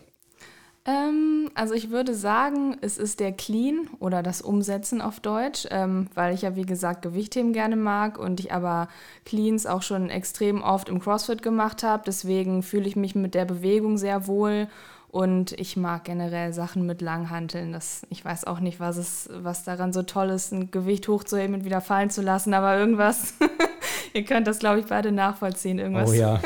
Ähm, 0.87 1.51
also 1.55 1.75
ich 1.75 1.91
würde 1.91 2.15
sagen, 2.15 2.79
es 2.81 2.97
ist 2.97 3.21
der 3.21 3.33
Clean 3.33 3.87
oder 4.01 4.23
das 4.23 4.41
Umsetzen 4.41 5.03
auf 5.03 5.21
Deutsch, 5.21 5.67
ähm, 5.71 6.09
weil 6.15 6.35
ich 6.35 6.41
ja 6.41 6.57
wie 6.57 6.65
gesagt 6.65 7.03
Gewichtheben 7.03 7.53
gerne 7.53 7.77
mag 7.77 8.19
und 8.19 8.41
ich 8.41 8.51
aber 8.53 8.89
Cleans 9.27 9.67
auch 9.67 9.83
schon 9.83 10.09
extrem 10.09 10.63
oft 10.63 10.89
im 10.89 11.01
CrossFit 11.01 11.43
gemacht 11.43 11.83
habe. 11.83 12.05
Deswegen 12.07 12.63
fühle 12.63 12.89
ich 12.89 12.97
mich 12.97 13.15
mit 13.15 13.35
der 13.35 13.45
Bewegung 13.45 13.99
sehr 13.99 14.27
wohl 14.27 14.69
und 15.13 15.53
ich 15.61 15.77
mag 15.77 16.05
generell 16.05 16.55
Sachen 16.55 16.87
mit 16.87 17.03
Langhanteln. 17.03 17.73
Das, 17.73 18.01
ich 18.09 18.25
weiß 18.25 18.45
auch 18.45 18.61
nicht, 18.61 18.81
was, 18.81 18.97
es, 18.97 19.29
was 19.31 19.63
daran 19.63 19.93
so 19.93 20.03
toll 20.03 20.31
ist, 20.31 20.53
ein 20.53 20.71
Gewicht 20.71 21.07
hochzuheben 21.07 21.55
und 21.55 21.67
wieder 21.67 21.83
fallen 21.83 22.09
zu 22.09 22.23
lassen, 22.23 22.55
aber 22.55 22.79
irgendwas, 22.79 23.35
ihr 24.15 24.25
könnt 24.25 24.47
das 24.47 24.59
glaube 24.59 24.81
ich 24.81 24.87
beide 24.87 25.13
nachvollziehen, 25.13 25.79
irgendwas. 25.79 26.09
Oh 26.09 26.15
ja. 26.15 26.41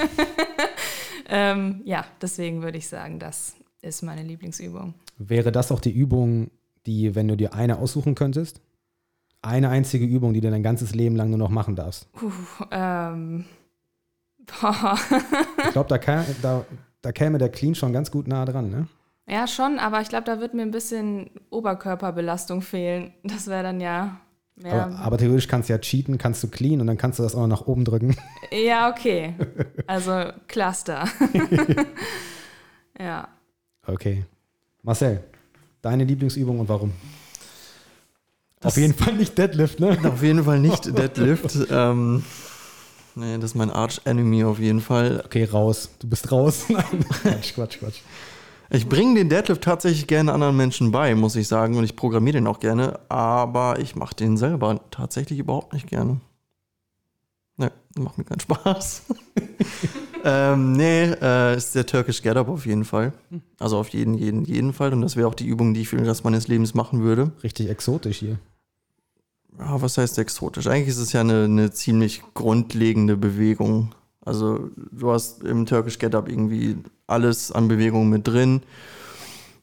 ähm, 1.28 1.80
ja, 1.84 2.04
deswegen 2.20 2.62
würde 2.62 2.78
ich 2.78 2.88
sagen, 2.88 3.20
das 3.20 3.54
ist 3.82 4.02
meine 4.02 4.24
Lieblingsübung. 4.24 4.94
Wäre 5.16 5.52
das 5.52 5.70
auch 5.70 5.80
die 5.80 5.92
Übung, 5.92 6.50
die, 6.86 7.14
wenn 7.14 7.28
du 7.28 7.36
dir 7.36 7.54
eine 7.54 7.78
aussuchen 7.78 8.16
könntest? 8.16 8.60
Eine 9.42 9.68
einzige 9.68 10.06
Übung, 10.06 10.34
die 10.34 10.40
du 10.40 10.50
dein 10.50 10.64
ganzes 10.64 10.92
Leben 10.92 11.14
lang 11.14 11.30
nur 11.30 11.38
noch 11.38 11.50
machen 11.50 11.76
darfst. 11.76 12.12
Puh, 12.12 12.32
ähm. 12.72 13.44
Ich 15.66 15.72
glaube, 15.72 15.88
da, 15.88 16.24
da, 16.42 16.64
da 17.06 17.12
käme 17.12 17.38
der 17.38 17.50
Clean 17.50 17.76
schon 17.76 17.92
ganz 17.92 18.10
gut 18.10 18.26
nah 18.26 18.44
dran, 18.44 18.68
ne? 18.68 18.88
Ja, 19.28 19.46
schon, 19.46 19.78
aber 19.78 20.00
ich 20.00 20.08
glaube, 20.08 20.24
da 20.24 20.40
wird 20.40 20.54
mir 20.54 20.62
ein 20.62 20.72
bisschen 20.72 21.30
Oberkörperbelastung 21.50 22.62
fehlen. 22.62 23.12
Das 23.22 23.46
wäre 23.46 23.62
dann 23.62 23.80
ja 23.80 24.20
mehr. 24.56 24.84
Aber, 24.86 24.98
aber 24.98 25.18
theoretisch 25.18 25.46
kannst 25.46 25.68
du 25.68 25.72
ja 25.72 25.78
cheaten, 25.78 26.18
kannst 26.18 26.42
du 26.42 26.48
clean 26.48 26.80
und 26.80 26.88
dann 26.88 26.98
kannst 26.98 27.18
du 27.20 27.22
das 27.22 27.34
auch 27.36 27.40
noch 27.46 27.60
nach 27.60 27.66
oben 27.68 27.84
drücken. 27.84 28.16
ja, 28.50 28.90
okay. 28.90 29.34
Also 29.86 30.30
Cluster. 30.48 31.04
ja. 32.98 33.28
Okay. 33.86 34.24
Marcel, 34.82 35.22
deine 35.82 36.02
Lieblingsübung 36.04 36.58
und 36.60 36.68
warum? 36.68 36.92
Das- 38.60 38.72
Auf 38.72 38.78
jeden 38.78 38.94
Fall 38.94 39.14
nicht 39.14 39.36
Deadlift, 39.38 39.78
ne? 39.80 39.96
Auf 40.04 40.22
jeden 40.22 40.42
Fall 40.44 40.58
nicht 40.58 40.86
Deadlift. 40.98 41.56
ähm, 41.70 42.24
nee, 43.16 43.34
das 43.36 43.50
ist 43.50 43.54
mein 43.54 43.70
Arch-Enemy 43.70 44.44
auf 44.44 44.58
jeden 44.58 44.80
Fall. 44.80 45.22
Okay, 45.24 45.44
raus. 45.44 45.90
Du 45.98 46.08
bist 46.08 46.30
raus. 46.30 46.66
Nein, 46.68 47.04
Quatsch, 47.22 47.54
Quatsch, 47.54 47.78
Quatsch. 47.78 48.00
Ich 48.70 48.88
bringe 48.88 49.14
den 49.14 49.28
Deadlift 49.28 49.62
tatsächlich 49.62 50.06
gerne 50.06 50.32
anderen 50.32 50.56
Menschen 50.56 50.90
bei, 50.90 51.14
muss 51.14 51.36
ich 51.36 51.48
sagen. 51.48 51.76
Und 51.76 51.84
ich 51.84 51.96
programmiere 51.96 52.34
den 52.34 52.46
auch 52.46 52.60
gerne. 52.60 52.98
Aber 53.08 53.78
ich 53.78 53.96
mache 53.96 54.14
den 54.14 54.36
selber 54.36 54.80
tatsächlich 54.90 55.38
überhaupt 55.38 55.72
nicht 55.72 55.88
gerne. 55.88 56.20
Ne, 57.58 57.72
macht 57.96 58.18
mir 58.18 58.24
keinen 58.24 58.40
Spaß. 58.40 59.04
ähm, 60.24 60.72
nee, 60.72 61.04
äh, 61.04 61.56
ist 61.56 61.74
der 61.74 61.86
Turkish 61.86 62.22
Get 62.22 62.36
Up 62.36 62.48
auf 62.48 62.66
jeden 62.66 62.84
Fall. 62.84 63.12
Also 63.58 63.78
auf 63.78 63.88
jeden, 63.90 64.14
jeden, 64.14 64.44
jeden 64.44 64.72
Fall. 64.72 64.92
Und 64.92 65.00
das 65.00 65.16
wäre 65.16 65.26
auch 65.26 65.34
die 65.34 65.46
Übung, 65.46 65.72
die 65.72 65.82
ich 65.82 65.88
für 65.88 65.96
den 65.96 66.06
Rest 66.06 66.24
meines 66.24 66.48
Lebens 66.48 66.74
machen 66.74 67.02
würde. 67.02 67.32
Richtig 67.42 67.70
exotisch 67.70 68.18
hier. 68.18 68.38
Ja, 69.58 69.80
was 69.80 69.96
heißt 69.98 70.18
exotisch? 70.18 70.66
Eigentlich 70.66 70.88
ist 70.88 70.98
es 70.98 71.12
ja 71.12 71.20
eine, 71.22 71.44
eine 71.44 71.70
ziemlich 71.70 72.22
grundlegende 72.34 73.16
Bewegung. 73.16 73.94
Also 74.24 74.70
du 74.92 75.12
hast 75.12 75.42
im 75.44 75.66
Turkish 75.66 75.98
Get 75.98 76.14
Up 76.14 76.28
irgendwie 76.28 76.76
alles 77.06 77.52
an 77.52 77.68
Bewegungen 77.68 78.10
mit 78.10 78.26
drin. 78.26 78.62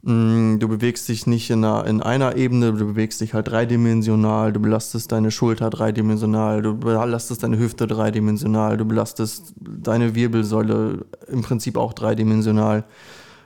Mm, 0.02 0.58
Du 0.60 0.68
bewegst 0.68 1.08
dich 1.10 1.28
nicht 1.28 1.50
in 1.50 1.64
einer, 1.64 1.86
in 1.86 2.02
einer 2.02 2.36
Ebene, 2.38 2.74
du 2.74 2.86
bewegst 2.86 3.22
dich 3.22 3.34
halt 3.34 3.50
dreidimensional, 3.50 4.52
du 4.54 4.60
belastest 4.60 5.12
deine 5.12 5.32
Schulter 5.32 5.70
dreidimensional, 5.70 6.62
du 6.62 6.76
belastest 6.78 7.44
deine 7.44 7.58
Hüfte 7.60 7.88
dreidimensional, 7.88 8.78
du 8.78 8.86
belastest 8.86 9.54
deine 9.60 10.16
Wirbelsäule 10.16 11.06
im 11.28 11.42
Prinzip 11.42 11.78
auch 11.78 11.94
dreidimensional. 11.94 12.86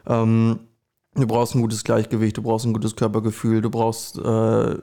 Ähm, 0.08 0.60
du 1.16 1.28
brauchst 1.28 1.56
ein 1.56 1.62
gutes 1.62 1.84
Gleichgewicht, 1.84 2.38
du 2.38 2.44
brauchst 2.44 2.66
ein 2.66 2.74
gutes 2.74 2.96
Körpergefühl, 2.96 3.62
du 3.62 3.70
brauchst 3.70 4.18
äh, 4.20 4.78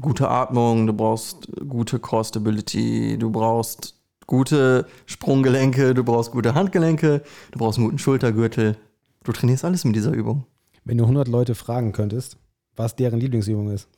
gute 0.00 0.28
Atmung, 0.28 0.86
du 0.86 0.92
brauchst 0.92 1.48
gute 1.68 1.98
Core 1.98 2.24
Stability, 2.24 3.16
du 3.18 3.30
brauchst 3.30 3.94
gute 4.26 4.86
Sprunggelenke, 5.06 5.94
du 5.94 6.04
brauchst 6.04 6.30
gute 6.30 6.54
Handgelenke, 6.54 7.22
du 7.52 7.58
brauchst 7.58 7.78
einen 7.78 7.86
guten 7.86 7.98
Schultergürtel. 7.98 8.76
Du 9.24 9.32
trainierst 9.32 9.64
alles 9.64 9.84
mit 9.84 9.96
dieser 9.96 10.12
Übung. 10.12 10.44
Wenn 10.84 10.98
du 10.98 11.04
100 11.04 11.28
Leute 11.28 11.54
fragen 11.54 11.92
könntest, 11.92 12.36
was 12.76 12.96
deren 12.96 13.20
Lieblingsübung 13.20 13.70
ist, 13.70 13.88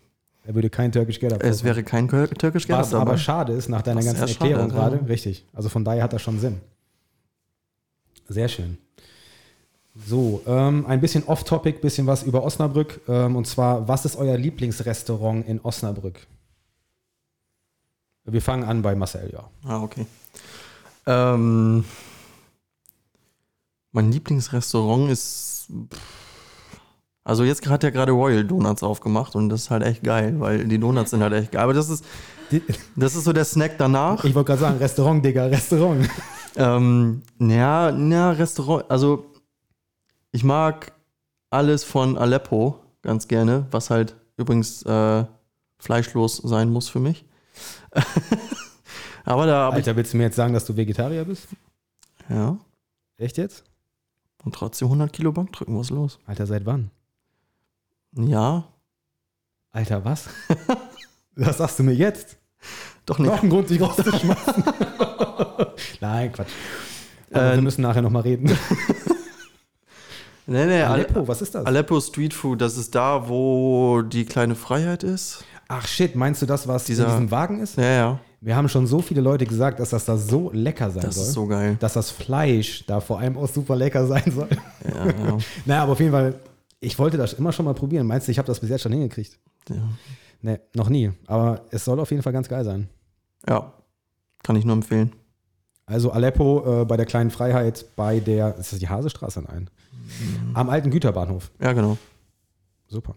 er 0.45 0.55
würde 0.55 0.71
kein 0.71 0.91
Turkish 0.91 1.21
Get 1.21 1.33
Up 1.33 1.43
Es 1.43 1.63
wäre 1.65 1.83
kein 1.83 2.09
Turkish 2.09 2.67
Get 2.67 2.75
Up 2.75 2.81
Was 2.81 2.95
aber 2.95 3.19
schade 3.19 3.53
ist 3.53 3.69
nach 3.69 3.83
deiner 3.83 4.03
ganzen 4.03 4.27
sehr 4.27 4.29
schade, 4.29 4.51
Erklärung 4.51 4.71
ja. 4.71 4.75
gerade. 4.75 5.09
Richtig. 5.09 5.47
Also 5.53 5.69
von 5.69 5.85
daher 5.85 6.03
hat 6.03 6.13
das 6.13 6.23
schon 6.23 6.39
Sinn. 6.41 6.61
Sehr 8.29 8.49
schön. 8.49 8.79
So, 10.07 10.43
ähm, 10.47 10.87
ein 10.87 11.01
bisschen 11.01 11.25
off-topic, 11.25 11.81
bisschen 11.81 12.07
was 12.07 12.23
über 12.23 12.43
Osnabrück. 12.43 13.01
Ähm, 13.09 13.37
und 13.37 13.47
zwar, 13.47 13.87
was 13.89 14.05
ist 14.05 14.17
euer 14.17 14.37
Lieblingsrestaurant 14.37 15.47
in 15.47 15.61
Osnabrück? 15.61 16.27
Wir 18.25 18.43
fangen 18.43 18.65
an 18.65 18.83
bei 18.83 18.95
Marcel, 18.95 19.31
ja. 19.33 19.51
Ah, 19.65 19.83
okay. 19.83 20.07
Ähm, 21.07 21.85
mein 23.93 24.13
Lieblingsrestaurant 24.13 25.11
ist. 25.11 25.69
Also 27.25 27.45
jetzt 27.45 27.67
hat 27.69 27.85
er 27.85 27.91
gerade 27.91 28.13
Royal 28.13 28.45
Donuts 28.45 28.83
aufgemacht 28.83 29.35
und 29.37 29.51
das 29.51 29.63
ist 29.63 29.71
halt 29.71 29.83
echt 29.83 30.03
geil, 30.03 30.41
weil 30.41 30.65
die 30.67 30.79
Donuts 30.79 31.11
sind 31.11 31.23
halt 31.23 31.33
echt 31.35 31.53
geil. 31.53 31.63
Aber 31.63 31.75
das 31.75 31.89
ist, 31.89 32.05
das 32.97 33.15
ist 33.15 33.25
so 33.25 33.33
der 33.33 33.45
Snack 33.45 33.79
danach. 33.79 34.25
Ich 34.25 34.35
wollte 34.35 34.49
gerade 34.49 34.61
sagen, 34.61 34.79
Restaurant, 34.79 35.25
Digga, 35.25 35.47
Restaurant. 35.47 36.09
Ähm, 36.57 37.23
ja, 37.39 37.91
ja, 37.91 38.31
Restaurant, 38.33 38.91
also 38.91 39.30
ich 40.33 40.45
mag 40.45 40.93
alles 41.51 41.85
von 41.85 42.17
Aleppo 42.17 42.79
ganz 43.03 43.29
gerne, 43.29 43.67
was 43.71 43.91
halt 43.91 44.17
übrigens 44.37 44.83
äh, 44.83 45.25
fleischlos 45.79 46.37
sein 46.39 46.71
muss 46.71 46.89
für 46.89 47.01
mich. 47.01 47.25
Aber 49.25 49.47
da 49.47 49.69
Alter, 49.71 49.97
willst 49.97 50.13
du 50.13 50.17
mir 50.17 50.25
jetzt 50.25 50.37
sagen, 50.37 50.55
dass 50.55 50.65
du 50.65 50.77
Vegetarier 50.77 51.25
bist? 51.25 51.49
ja, 52.29 52.59
Echt 53.17 53.37
jetzt? 53.39 53.65
und 54.45 54.55
trotzdem 54.55 54.87
100 54.89 55.13
Kilo 55.13 55.33
Bankdrücken, 55.33 55.77
was 55.79 55.89
ist 55.89 55.91
los? 55.91 56.19
Alter, 56.27 56.47
seit 56.47 56.65
wann? 56.65 56.91
Ja, 58.13 58.65
Alter, 59.73 60.05
was? 60.05 60.29
Was 61.37 61.59
sagst 61.59 61.79
du 61.79 61.85
mir 61.85 61.95
jetzt? 61.95 62.37
doch 63.07 63.19
nicht. 63.19 63.31
Noch 63.31 63.43
ein 63.43 63.49
Grund, 63.49 63.71
dich 63.71 63.81
rauszuschmeißen. 63.81 64.65
Nein, 66.01 66.33
Quatsch. 66.33 66.51
Äh, 67.31 67.55
wir 67.55 67.63
müssen 67.63 67.83
nachher 67.83 68.03
nochmal 68.03 68.23
reden. 68.23 68.51
Nee, 70.51 70.67
nee, 70.67 70.83
Aleppo, 70.83 71.29
was 71.29 71.43
ist 71.43 71.55
das? 71.55 71.65
Aleppo 71.65 72.01
Street 72.01 72.35
Food, 72.35 72.61
das 72.61 72.77
ist 72.77 72.93
da, 72.95 73.29
wo 73.29 74.03
die 74.03 74.25
kleine 74.25 74.57
Freiheit 74.57 75.05
ist. 75.05 75.45
Ach 75.69 75.87
shit, 75.87 76.17
meinst 76.17 76.43
du 76.43 76.47
das, 76.47 76.67
was 76.67 76.85
Dieser- 76.85 77.05
in 77.05 77.11
diesem 77.11 77.31
Wagen 77.31 77.61
ist? 77.61 77.77
Ja, 77.77 77.85
ja, 77.85 78.21
Wir 78.41 78.57
haben 78.57 78.69
schon 78.69 78.87
so 78.89 79.01
viele 79.01 79.21
Leute 79.21 79.47
gesagt, 79.47 79.79
dass 79.79 79.91
das 79.91 80.07
da 80.07 80.17
so 80.17 80.51
lecker 80.53 80.91
sein 80.91 81.03
das 81.05 81.15
soll. 81.15 81.25
ist 81.25 81.33
so 81.35 81.47
geil. 81.47 81.77
Dass 81.79 81.93
das 81.93 82.11
Fleisch 82.11 82.85
da 82.87 82.99
vor 83.01 83.21
allem 83.21 83.39
auch 83.39 83.49
super 83.49 83.77
lecker 83.77 84.07
sein 84.07 84.25
soll. 84.35 84.49
Ja, 84.85 85.07
ja, 85.07 85.39
naja, 85.67 85.83
aber 85.85 85.93
auf 85.93 86.01
jeden 86.01 86.11
Fall, 86.11 86.35
ich 86.81 86.99
wollte 86.99 87.17
das 87.17 87.35
immer 87.35 87.53
schon 87.53 87.67
mal 87.67 87.75
probieren. 87.75 88.07
Meinst 88.09 88.27
du, 88.27 88.33
ich 88.33 88.39
habe 88.39 88.47
das 88.47 88.59
bis 88.59 88.71
jetzt 88.71 88.83
schon 88.83 88.93
hingekriegt? 88.93 89.39
ja. 89.69 89.77
Nee, 90.43 90.59
noch 90.75 90.89
nie. 90.89 91.13
Aber 91.27 91.61
es 91.71 91.85
soll 91.85 92.01
auf 92.01 92.11
jeden 92.11 92.23
Fall 92.25 92.33
ganz 92.33 92.49
geil 92.49 92.65
sein. 92.65 92.89
ja, 93.49 93.73
kann 94.43 94.57
ich 94.57 94.65
nur 94.65 94.75
empfehlen. 94.75 95.13
Also 95.91 96.13
Aleppo 96.13 96.83
äh, 96.83 96.85
bei 96.85 96.97
der 96.97 97.05
kleinen 97.07 97.31
Freiheit 97.31 97.85
bei 97.97 98.21
der, 98.21 98.57
ist 98.57 98.73
das 98.73 98.79
die 98.79 98.89
Hasestraße? 98.89 99.43
Nein. 99.43 99.69
Am 100.55 100.71
alten 100.71 100.91
Güterbahnhof. 100.91 101.51
Ja, 101.61 101.73
genau. 101.73 101.99
Super. 102.89 103.15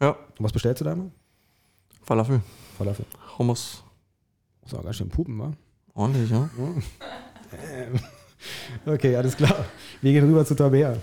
Ja, 0.00 0.10
Und 0.10 0.44
was 0.44 0.52
bestellst 0.52 0.80
du 0.80 0.84
da 0.84 0.92
immer? 0.92 1.10
Falafel, 2.02 2.40
Falafel. 2.76 3.06
Hummus, 3.38 3.82
Muss 4.62 4.74
auch 4.74 4.82
ganz 4.84 4.96
schön 4.96 5.08
pupen, 5.08 5.38
wa? 5.38 5.52
ordentlich, 5.94 6.30
ja. 6.30 6.48
Okay, 8.86 9.16
alles 9.16 9.36
klar. 9.36 9.64
Wir 10.02 10.12
gehen 10.12 10.26
rüber 10.26 10.44
zu 10.44 10.54
Tabea. 10.54 10.96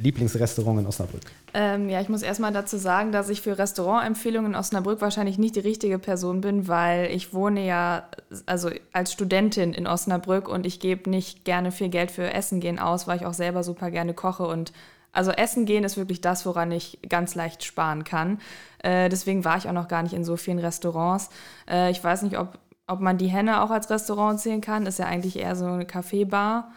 Lieblingsrestaurant 0.00 0.80
in 0.80 0.86
Osnabrück. 0.86 1.22
Ähm, 1.54 1.88
ja, 1.88 2.00
ich 2.00 2.08
muss 2.08 2.22
erstmal 2.22 2.52
dazu 2.52 2.76
sagen, 2.76 3.10
dass 3.10 3.28
ich 3.28 3.42
für 3.42 3.58
Restaurantempfehlungen 3.58 4.52
in 4.52 4.58
Osnabrück 4.58 5.00
wahrscheinlich 5.00 5.38
nicht 5.38 5.56
die 5.56 5.60
richtige 5.60 5.98
Person 5.98 6.40
bin, 6.40 6.68
weil 6.68 7.10
ich 7.10 7.34
wohne 7.34 7.66
ja 7.66 8.04
also 8.46 8.70
als 8.92 9.12
Studentin 9.12 9.72
in 9.72 9.86
Osnabrück 9.86 10.48
und 10.48 10.66
ich 10.66 10.78
gebe 10.78 11.10
nicht 11.10 11.44
gerne 11.44 11.72
viel 11.72 11.88
Geld 11.88 12.12
für 12.12 12.32
Essen 12.32 12.60
gehen 12.60 12.78
aus, 12.78 13.08
weil 13.08 13.16
ich 13.16 13.26
auch 13.26 13.34
selber 13.34 13.64
super 13.64 13.90
gerne 13.90 14.14
koche 14.14 14.46
und 14.46 14.72
also 15.10 15.32
Essen 15.32 15.64
gehen 15.64 15.84
ist 15.84 15.96
wirklich 15.96 16.20
das, 16.20 16.46
woran 16.46 16.70
ich 16.70 16.98
ganz 17.08 17.34
leicht 17.34 17.64
sparen 17.64 18.04
kann. 18.04 18.38
Äh, 18.82 19.08
deswegen 19.08 19.44
war 19.44 19.56
ich 19.56 19.68
auch 19.68 19.72
noch 19.72 19.88
gar 19.88 20.02
nicht 20.02 20.12
in 20.12 20.22
so 20.22 20.36
vielen 20.36 20.58
Restaurants. 20.58 21.30
Äh, 21.68 21.90
ich 21.90 22.04
weiß 22.04 22.22
nicht, 22.22 22.38
ob, 22.38 22.58
ob 22.86 23.00
man 23.00 23.18
die 23.18 23.26
Henne 23.26 23.62
auch 23.62 23.70
als 23.70 23.90
Restaurant 23.90 24.38
zählen 24.38 24.60
kann. 24.60 24.86
Ist 24.86 24.98
ja 24.98 25.06
eigentlich 25.06 25.36
eher 25.36 25.56
so 25.56 25.64
eine 25.64 25.86
Kaffeebar 25.86 26.70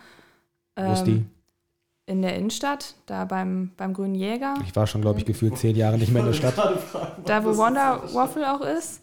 Wo 0.75 0.93
ist 0.93 1.03
die? 1.03 1.25
In 2.11 2.21
der 2.21 2.35
Innenstadt, 2.35 2.95
da 3.05 3.25
beim, 3.25 3.71
beim 3.77 3.93
Grünen 3.93 4.15
Jäger. 4.15 4.53
Ich 4.65 4.75
war 4.75 4.85
schon, 4.85 5.01
glaube 5.01 5.19
ich, 5.19 5.25
gefühlt 5.25 5.57
zehn 5.57 5.75
Jahre 5.75 5.97
nicht 5.97 6.11
mehr 6.11 6.21
in 6.21 6.27
der 6.27 6.33
Stadt. 6.33 6.55
Da, 7.25 7.43
wo 7.43 7.55
Wonder 7.57 8.03
Waffle 8.13 8.53
auch 8.53 8.61
ist. 8.61 9.01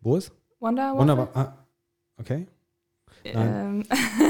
Wo 0.00 0.16
ist? 0.16 0.32
Wonder 0.60 0.88
Waffle. 0.88 0.98
Wunderbar. 1.00 1.28
Ah, 1.34 1.52
okay. 2.18 2.46
Ähm, 3.24 3.84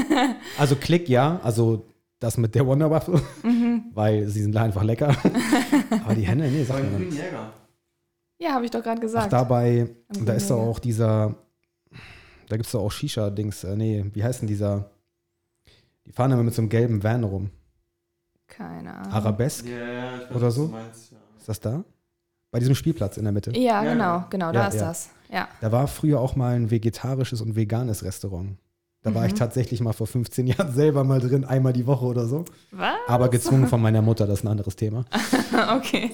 Also 0.59 0.77
Klick 0.77 1.09
ja, 1.09 1.41
also 1.43 1.87
das 2.21 2.37
mit 2.37 2.55
der 2.55 2.67
Wonder 2.67 2.91
Waffle, 2.91 3.21
Mhm. 3.43 3.85
weil 3.95 4.29
sie 4.29 4.43
sind 4.43 4.57
einfach 4.57 4.83
lecker. 4.83 5.09
Aber 6.05 6.15
die 6.15 6.23
Hände, 6.27 6.49
nee, 6.49 6.63
sag 6.65 6.83
mir 6.83 6.99
nicht. 6.99 7.15
Jäger. 7.17 7.53
ja, 8.39 8.53
habe 8.53 8.65
ich 8.65 8.71
doch 8.71 8.83
gerade 8.83 8.99
Ach, 8.99 9.03
gesagt. 9.03 9.33
dabei, 9.33 9.89
Am 10.17 10.27
da 10.27 10.35
ist 10.35 10.51
doch 10.51 10.57
Grünen 10.57 10.69
auch 10.69 10.79
dieser, 10.79 11.35
da 12.49 12.57
gibt 12.57 12.67
es 12.67 12.73
doch 12.73 12.83
auch 12.83 12.93
Shisha-Dings, 12.93 13.65
äh, 13.65 13.77
nee, 13.77 14.05
wie 14.13 14.23
heißt 14.23 14.43
denn 14.43 14.49
dieser? 14.49 14.91
Die 16.07 16.13
fahren 16.13 16.33
immer 16.33 16.43
mit 16.43 16.53
so 16.55 16.61
einem 16.63 16.69
gelben 16.69 17.03
Van 17.03 17.23
rum. 17.25 17.51
Keine 18.49 18.95
Ahnung. 18.95 19.13
Arabesque, 19.13 19.71
Ja, 19.71 19.79
ja, 19.93 20.17
ich 20.17 20.31
weiß, 20.31 20.37
Oder 20.37 20.51
so? 20.51 20.67
meinst, 20.69 21.13
ja. 21.13 21.19
ist 21.39 21.49
das 21.49 21.61
da? 21.61 21.85
Bei 22.51 22.59
diesem 22.59 22.75
Spielplatz 22.75 23.17
in 23.17 23.25
der 23.25 23.33
Mitte. 23.33 23.51
Ja, 23.53 23.83
Ja, 23.83 23.93
genau, 23.93 24.05
ja. 24.05 24.27
genau, 24.31 24.53
da 24.53 24.69
ist 24.69 24.75
ja. 24.75 24.81
das. 24.89 25.11
Ja. 25.31 25.49
Da 25.63 25.73
war 25.73 25.89
früher 25.89 26.21
auch 26.21 26.37
mal 26.37 26.55
ein 26.55 26.71
vegetarisches 26.71 27.41
und 27.41 27.57
veganes 27.57 28.05
Restaurant. 28.05 28.59
Da 29.03 29.15
war 29.15 29.25
ich 29.27 29.33
Mhm. 29.33 29.37
tatsächlich 29.37 29.81
mal 29.81 29.95
vor 29.95 30.07
15 30.07 30.47
Jahren 30.49 30.71
selber 30.73 31.03
mal 31.03 31.19
drin, 31.21 31.45
einmal 31.47 31.73
die 31.73 31.87
Woche 31.87 32.05
oder 32.05 32.27
so. 32.27 32.45
Was? 32.71 32.95
Aber 33.09 33.31
gezwungen 33.31 33.67
von 33.69 33.81
meiner 33.83 34.03
Mutter, 34.03 34.27
das 34.27 34.41
ist 34.41 34.45
ein 34.45 34.49
anderes 34.49 34.77
Thema. 34.77 35.05
okay. 35.77 36.11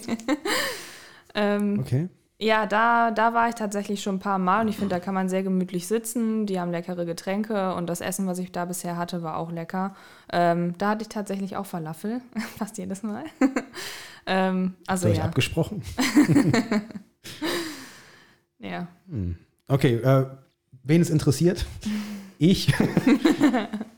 ähm, 1.34 1.80
Okay. 1.80 2.08
Ja, 2.40 2.66
da, 2.66 3.10
da 3.10 3.34
war 3.34 3.48
ich 3.48 3.56
tatsächlich 3.56 4.00
schon 4.00 4.16
ein 4.16 4.20
paar 4.20 4.38
Mal 4.38 4.62
und 4.62 4.68
ich 4.68 4.76
finde, 4.76 4.94
da 4.94 5.00
kann 5.00 5.14
man 5.14 5.28
sehr 5.28 5.42
gemütlich 5.42 5.88
sitzen. 5.88 6.46
Die 6.46 6.60
haben 6.60 6.70
leckere 6.70 7.04
Getränke 7.04 7.74
und 7.74 7.88
das 7.88 8.00
Essen, 8.00 8.28
was 8.28 8.38
ich 8.38 8.52
da 8.52 8.64
bisher 8.64 8.96
hatte, 8.96 9.24
war 9.24 9.36
auch 9.36 9.50
lecker. 9.50 9.96
Ähm, 10.32 10.74
da 10.78 10.90
hatte 10.90 11.02
ich 11.02 11.08
tatsächlich 11.08 11.56
auch 11.56 11.66
Falafel, 11.66 12.20
fast 12.56 12.78
jedes 12.78 13.02
Mal. 13.02 13.24
ähm, 14.26 14.74
also 14.86 15.02
Soll 15.02 15.12
ich 15.12 15.18
ja. 15.18 15.24
abgesprochen? 15.24 15.82
ja. 18.60 18.86
Hm. 19.08 19.36
Okay, 19.66 19.96
äh, 19.96 20.26
wen 20.84 21.02
es 21.02 21.10
interessiert, 21.10 21.66
ich 22.38 22.72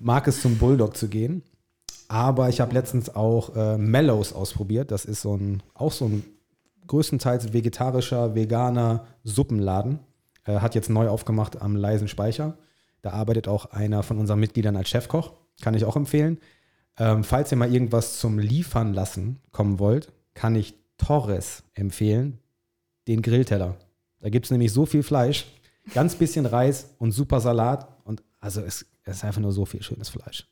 mag 0.01 0.27
es 0.27 0.41
zum 0.41 0.57
Bulldog 0.57 0.97
zu 0.97 1.09
gehen, 1.09 1.43
aber 2.09 2.49
ich 2.49 2.63
habe 2.63 2.73
letztens 2.73 3.15
auch 3.15 3.55
äh, 3.55 3.77
Mellows 3.77 4.33
ausprobiert. 4.33 4.91
Das 4.91 5.05
ist 5.05 5.21
so 5.21 5.37
ein, 5.37 5.63
auch 5.75 5.93
so 5.93 6.07
ein 6.07 6.25
größtenteils 6.91 7.53
vegetarischer, 7.53 8.35
veganer 8.35 9.07
Suppenladen. 9.23 10.01
Äh, 10.45 10.59
hat 10.59 10.75
jetzt 10.75 10.91
neu 10.91 11.09
aufgemacht 11.09 11.63
am 11.63 11.77
Leisen 11.77 12.09
Speicher. 12.09 12.59
Da 13.03 13.11
arbeitet 13.11 13.47
auch 13.47 13.67
einer 13.67 14.03
von 14.03 14.19
unseren 14.19 14.41
Mitgliedern 14.41 14.77
als 14.77 14.89
Chefkoch. 14.89 15.33
Kann 15.63 15.75
ich 15.75 15.85
auch 15.85 15.95
empfehlen. 15.95 16.39
Ähm, 16.99 17.23
falls 17.23 17.53
ihr 17.53 17.59
mal 17.59 17.73
irgendwas 17.73 18.19
zum 18.19 18.41
Liefern 18.41 18.93
lassen 18.93 19.39
kommen 19.53 19.79
wollt, 19.79 20.13
kann 20.35 20.57
ich 20.57 20.75
Torres 20.99 21.63
empfehlen, 21.75 22.41
den 23.07 23.23
Grillteller. 23.23 23.77
Da 24.21 24.29
gibt 24.29 24.47
es 24.47 24.51
nämlich 24.51 24.73
so 24.73 24.85
viel 24.85 25.05
Fleisch, 25.05 25.47
ganz 25.95 26.17
bisschen 26.17 26.45
Reis 26.45 26.91
und 26.99 27.13
super 27.13 27.41
Salat. 27.41 27.89
Und 28.03 28.23
also 28.41 28.63
es, 28.63 28.85
es 29.05 29.19
ist 29.19 29.25
einfach 29.25 29.41
nur 29.41 29.53
so 29.53 29.65
viel 29.65 29.83
schönes 29.83 30.09
Fleisch. 30.09 30.45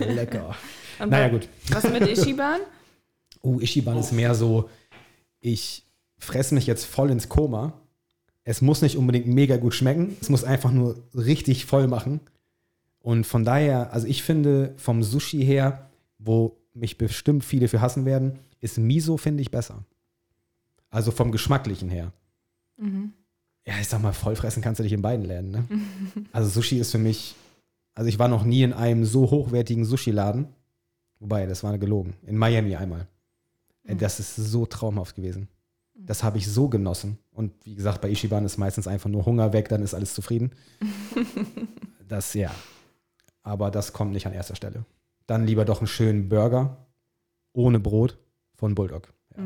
Lecker. 0.00 0.56
Und 0.98 1.10
Naja, 1.10 1.28
gut. 1.28 1.48
Was 1.70 1.84
mit 1.84 2.06
Ishiban? 2.08 2.60
Uh, 3.42 3.60
Ishiban 3.60 3.98
ist 3.98 4.12
mehr 4.12 4.34
so, 4.34 4.70
ich 5.40 5.84
fresse 6.18 6.54
mich 6.54 6.66
jetzt 6.66 6.84
voll 6.84 7.10
ins 7.10 7.28
Koma. 7.28 7.74
Es 8.44 8.60
muss 8.60 8.82
nicht 8.82 8.96
unbedingt 8.96 9.26
mega 9.26 9.56
gut 9.56 9.74
schmecken. 9.74 10.16
Es 10.20 10.28
muss 10.28 10.44
einfach 10.44 10.70
nur 10.70 10.96
richtig 11.14 11.66
voll 11.66 11.88
machen. 11.88 12.20
Und 13.00 13.26
von 13.26 13.44
daher, 13.44 13.92
also 13.92 14.06
ich 14.06 14.22
finde 14.22 14.74
vom 14.76 15.02
Sushi 15.02 15.44
her, 15.44 15.90
wo 16.18 16.56
mich 16.72 16.98
bestimmt 16.98 17.44
viele 17.44 17.68
für 17.68 17.80
hassen 17.80 18.04
werden, 18.04 18.38
ist 18.60 18.78
Miso, 18.78 19.16
finde 19.16 19.42
ich, 19.42 19.50
besser. 19.50 19.84
Also 20.88 21.10
vom 21.10 21.32
Geschmacklichen 21.32 21.88
her. 21.88 22.12
Ja, 23.66 23.74
ich 23.80 23.88
sag 23.88 24.02
mal, 24.02 24.12
vollfressen 24.12 24.62
kannst 24.62 24.78
du 24.78 24.82
dich 24.82 24.92
in 24.92 25.02
beiden 25.02 25.24
Läden. 25.24 25.50
Ne? 25.50 25.64
Also 26.32 26.48
Sushi 26.48 26.78
ist 26.78 26.92
für 26.92 26.98
mich, 26.98 27.34
also 27.94 28.08
ich 28.08 28.18
war 28.18 28.28
noch 28.28 28.44
nie 28.44 28.62
in 28.62 28.72
einem 28.72 29.04
so 29.04 29.30
hochwertigen 29.30 29.84
Sushi-Laden. 29.84 30.46
Wobei, 31.18 31.46
das 31.46 31.62
war 31.62 31.78
gelogen. 31.78 32.14
In 32.26 32.36
Miami 32.36 32.76
einmal. 32.76 33.06
Ey, 33.84 33.96
Das 33.96 34.20
ist 34.20 34.36
so 34.36 34.66
traumhaft 34.66 35.16
gewesen. 35.16 35.48
Das 35.94 36.22
habe 36.24 36.38
ich 36.38 36.50
so 36.50 36.68
genossen. 36.68 37.18
Und 37.32 37.52
wie 37.64 37.74
gesagt, 37.74 38.00
bei 38.00 38.10
Ishiban 38.10 38.44
ist 38.44 38.58
meistens 38.58 38.86
einfach 38.86 39.08
nur 39.10 39.24
Hunger 39.26 39.52
weg, 39.52 39.68
dann 39.68 39.82
ist 39.82 39.94
alles 39.94 40.14
zufrieden. 40.14 40.50
Das, 42.08 42.34
ja. 42.34 42.50
Aber 43.42 43.70
das 43.70 43.94
kommt 43.94 44.12
nicht 44.12 44.26
an 44.26 44.34
erster 44.34 44.54
Stelle. 44.54 44.84
Dann 45.26 45.46
lieber 45.46 45.64
doch 45.64 45.78
einen 45.78 45.86
schönen 45.86 46.28
Burger 46.28 46.86
ohne 47.54 47.80
Brot 47.80 48.18
von 48.54 48.74
Bulldog. 48.74 49.14
Ja, 49.34 49.42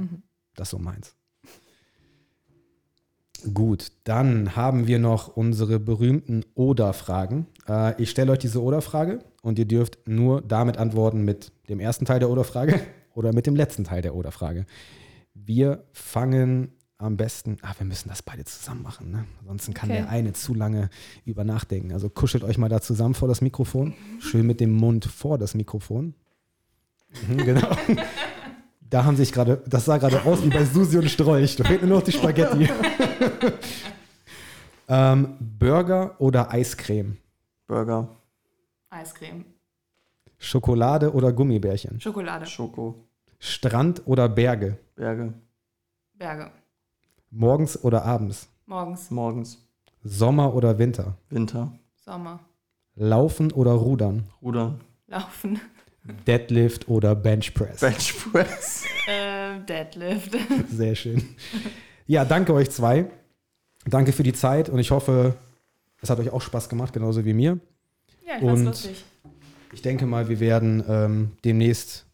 Das 0.57 0.67
ist 0.67 0.71
so 0.73 0.79
meins. 0.81 1.15
Gut, 3.55 3.93
dann 4.03 4.57
haben 4.57 4.89
wir 4.89 4.99
noch 4.99 5.37
unsere 5.37 5.79
berühmten 5.79 6.45
Oder-Fragen. 6.55 7.47
Äh, 7.69 8.03
ich 8.03 8.11
stelle 8.11 8.33
euch 8.33 8.39
diese 8.41 8.61
Oder-Frage 8.63 9.21
und 9.43 9.59
ihr 9.61 9.67
dürft 9.67 10.09
nur 10.09 10.43
damit 10.43 10.79
antworten 10.79 11.25
mit 11.25 11.53
dem 11.69 11.79
ersten 11.79 12.05
Teil 12.05 12.19
der 12.19 12.31
Oder-Frage 12.31 12.81
oder 13.17 13.33
mit 13.33 13.47
dem 13.47 13.57
letzten 13.57 13.85
Teil 13.85 14.03
der 14.03 14.15
Oder-Frage. 14.15 14.67
Wir 15.35 15.85
fangen 15.93 16.73
am 16.99 17.17
besten, 17.17 17.59
ah, 17.63 17.75
wir 17.77 17.87
müssen 17.87 18.09
das 18.09 18.23
beide 18.23 18.45
zusammen 18.45 18.83
machen, 18.83 19.11
ne? 19.11 19.25
Ansonsten 19.41 19.75
kann 19.75 19.91
Okay. 19.91 19.99
der 20.01 20.09
eine 20.09 20.33
zu 20.33 20.55
lange 20.55 20.89
über 21.25 21.45
nachdenken. 21.45 21.93
Also 21.93 22.09
kuschelt 22.09 22.43
euch 22.45 22.57
mal 22.57 22.69
da 22.71 22.81
zusammen 22.81 23.15
vor 23.15 23.29
das 23.29 23.41
Mikrofon, 23.43 23.95
schön 24.19 24.47
mit 24.47 24.61
dem 24.61 24.73
Mund 24.73 25.05
vor 25.05 25.37
das 25.37 25.55
Mikrofon. 25.55 26.15
Mhm, 27.29 27.37
genau. 27.39 27.69
Da 28.89 29.05
haben 29.05 29.17
sich 29.17 29.33
gerade, 29.33 29.61
das 29.67 29.85
sah 29.85 29.99
gerade 29.99 30.23
aus 30.23 30.45
wie 30.45 30.49
bei 30.49 30.65
Susi 30.65 30.97
und 30.97 31.11
Strolch. 31.11 31.57
Da 31.57 31.65
fehlt 31.65 31.83
nur 31.83 31.99
noch 31.99 32.05
die 32.05 32.13
Spaghetti. 32.13 32.69
ähm, 34.89 35.37
Burger 35.41 36.15
oder 36.21 36.53
Eiscreme? 36.53 37.17
Burger, 37.67 38.09
Eiscreme. 38.91 39.45
Schokolade 40.39 41.13
oder 41.13 41.33
Gummibärchen? 41.33 42.01
Schokolade. 42.01 42.47
Schoko, 42.47 43.06
Strand 43.39 44.03
oder 44.07 44.29
Berge? 44.29 44.79
Berge, 44.95 45.33
Berge. 46.15 46.51
Morgens 47.31 47.83
oder 47.83 48.05
abends? 48.05 48.49
Morgens. 48.67 49.11
morgens, 49.11 49.59
Sommer 50.03 50.55
oder 50.55 50.79
Winter? 50.79 51.17
Winter, 51.31 51.73
Sommer. 51.95 52.41
Laufen 52.95 53.53
oder 53.53 53.73
Rudern? 53.73 54.25
Rudern, 54.43 54.81
Laufen. 55.07 55.61
Deadlift 56.27 56.89
oder 56.89 57.15
Bench 57.17 57.53
Press? 57.53 57.81
Bench 57.81 58.15
Press. 58.33 58.85
äh, 59.09 59.59
Deadlift. 59.61 60.37
Sehr 60.71 60.95
schön. 60.95 61.35
Ja, 62.07 62.25
danke 62.25 62.55
euch 62.55 62.71
zwei. 62.71 63.11
Danke 63.85 64.13
für 64.13 64.23
die 64.23 64.33
Zeit 64.33 64.69
und 64.69 64.79
ich 64.79 64.91
hoffe, 64.93 65.35
es 66.01 66.09
hat 66.11 66.19
euch 66.21 66.31
auch 66.31 66.41
Spaß 66.43 66.69
gemacht, 66.69 66.93
genauso 66.93 67.25
wie 67.25 67.33
mir. 67.33 67.59
Ja, 68.27 68.37
ich 68.37 68.43
Und- 68.43 68.65
lustig. 68.65 69.05
Ich 69.73 69.83
denke 69.83 70.07
mal, 70.07 70.29
wir 70.29 70.39
werden 70.41 70.83
ähm, 70.89 71.33
demnächst 71.45 72.06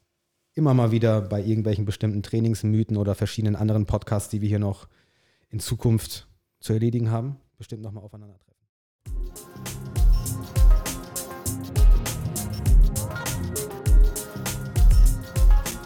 immer 0.55 0.75
mal 0.75 0.91
wieder 0.91 1.21
bei 1.21 1.41
irgendwelchen 1.43 1.85
bestimmten 1.85 2.23
Trainingsmythen 2.23 2.97
oder 2.97 3.15
verschiedenen 3.15 3.57
anderen 3.57 3.87
Podcasts, 3.87 4.29
die 4.29 4.41
wir 4.41 4.49
hier 4.49 4.59
noch 4.59 4.89
in 5.49 5.61
Zukunft 5.61 6.29
zu 6.61 6.73
erledigen 6.73 7.11
haben, 7.11 7.37
bestimmt 7.57 7.83
nochmal 7.83 8.05
aufeinandertreffen. 8.05 9.92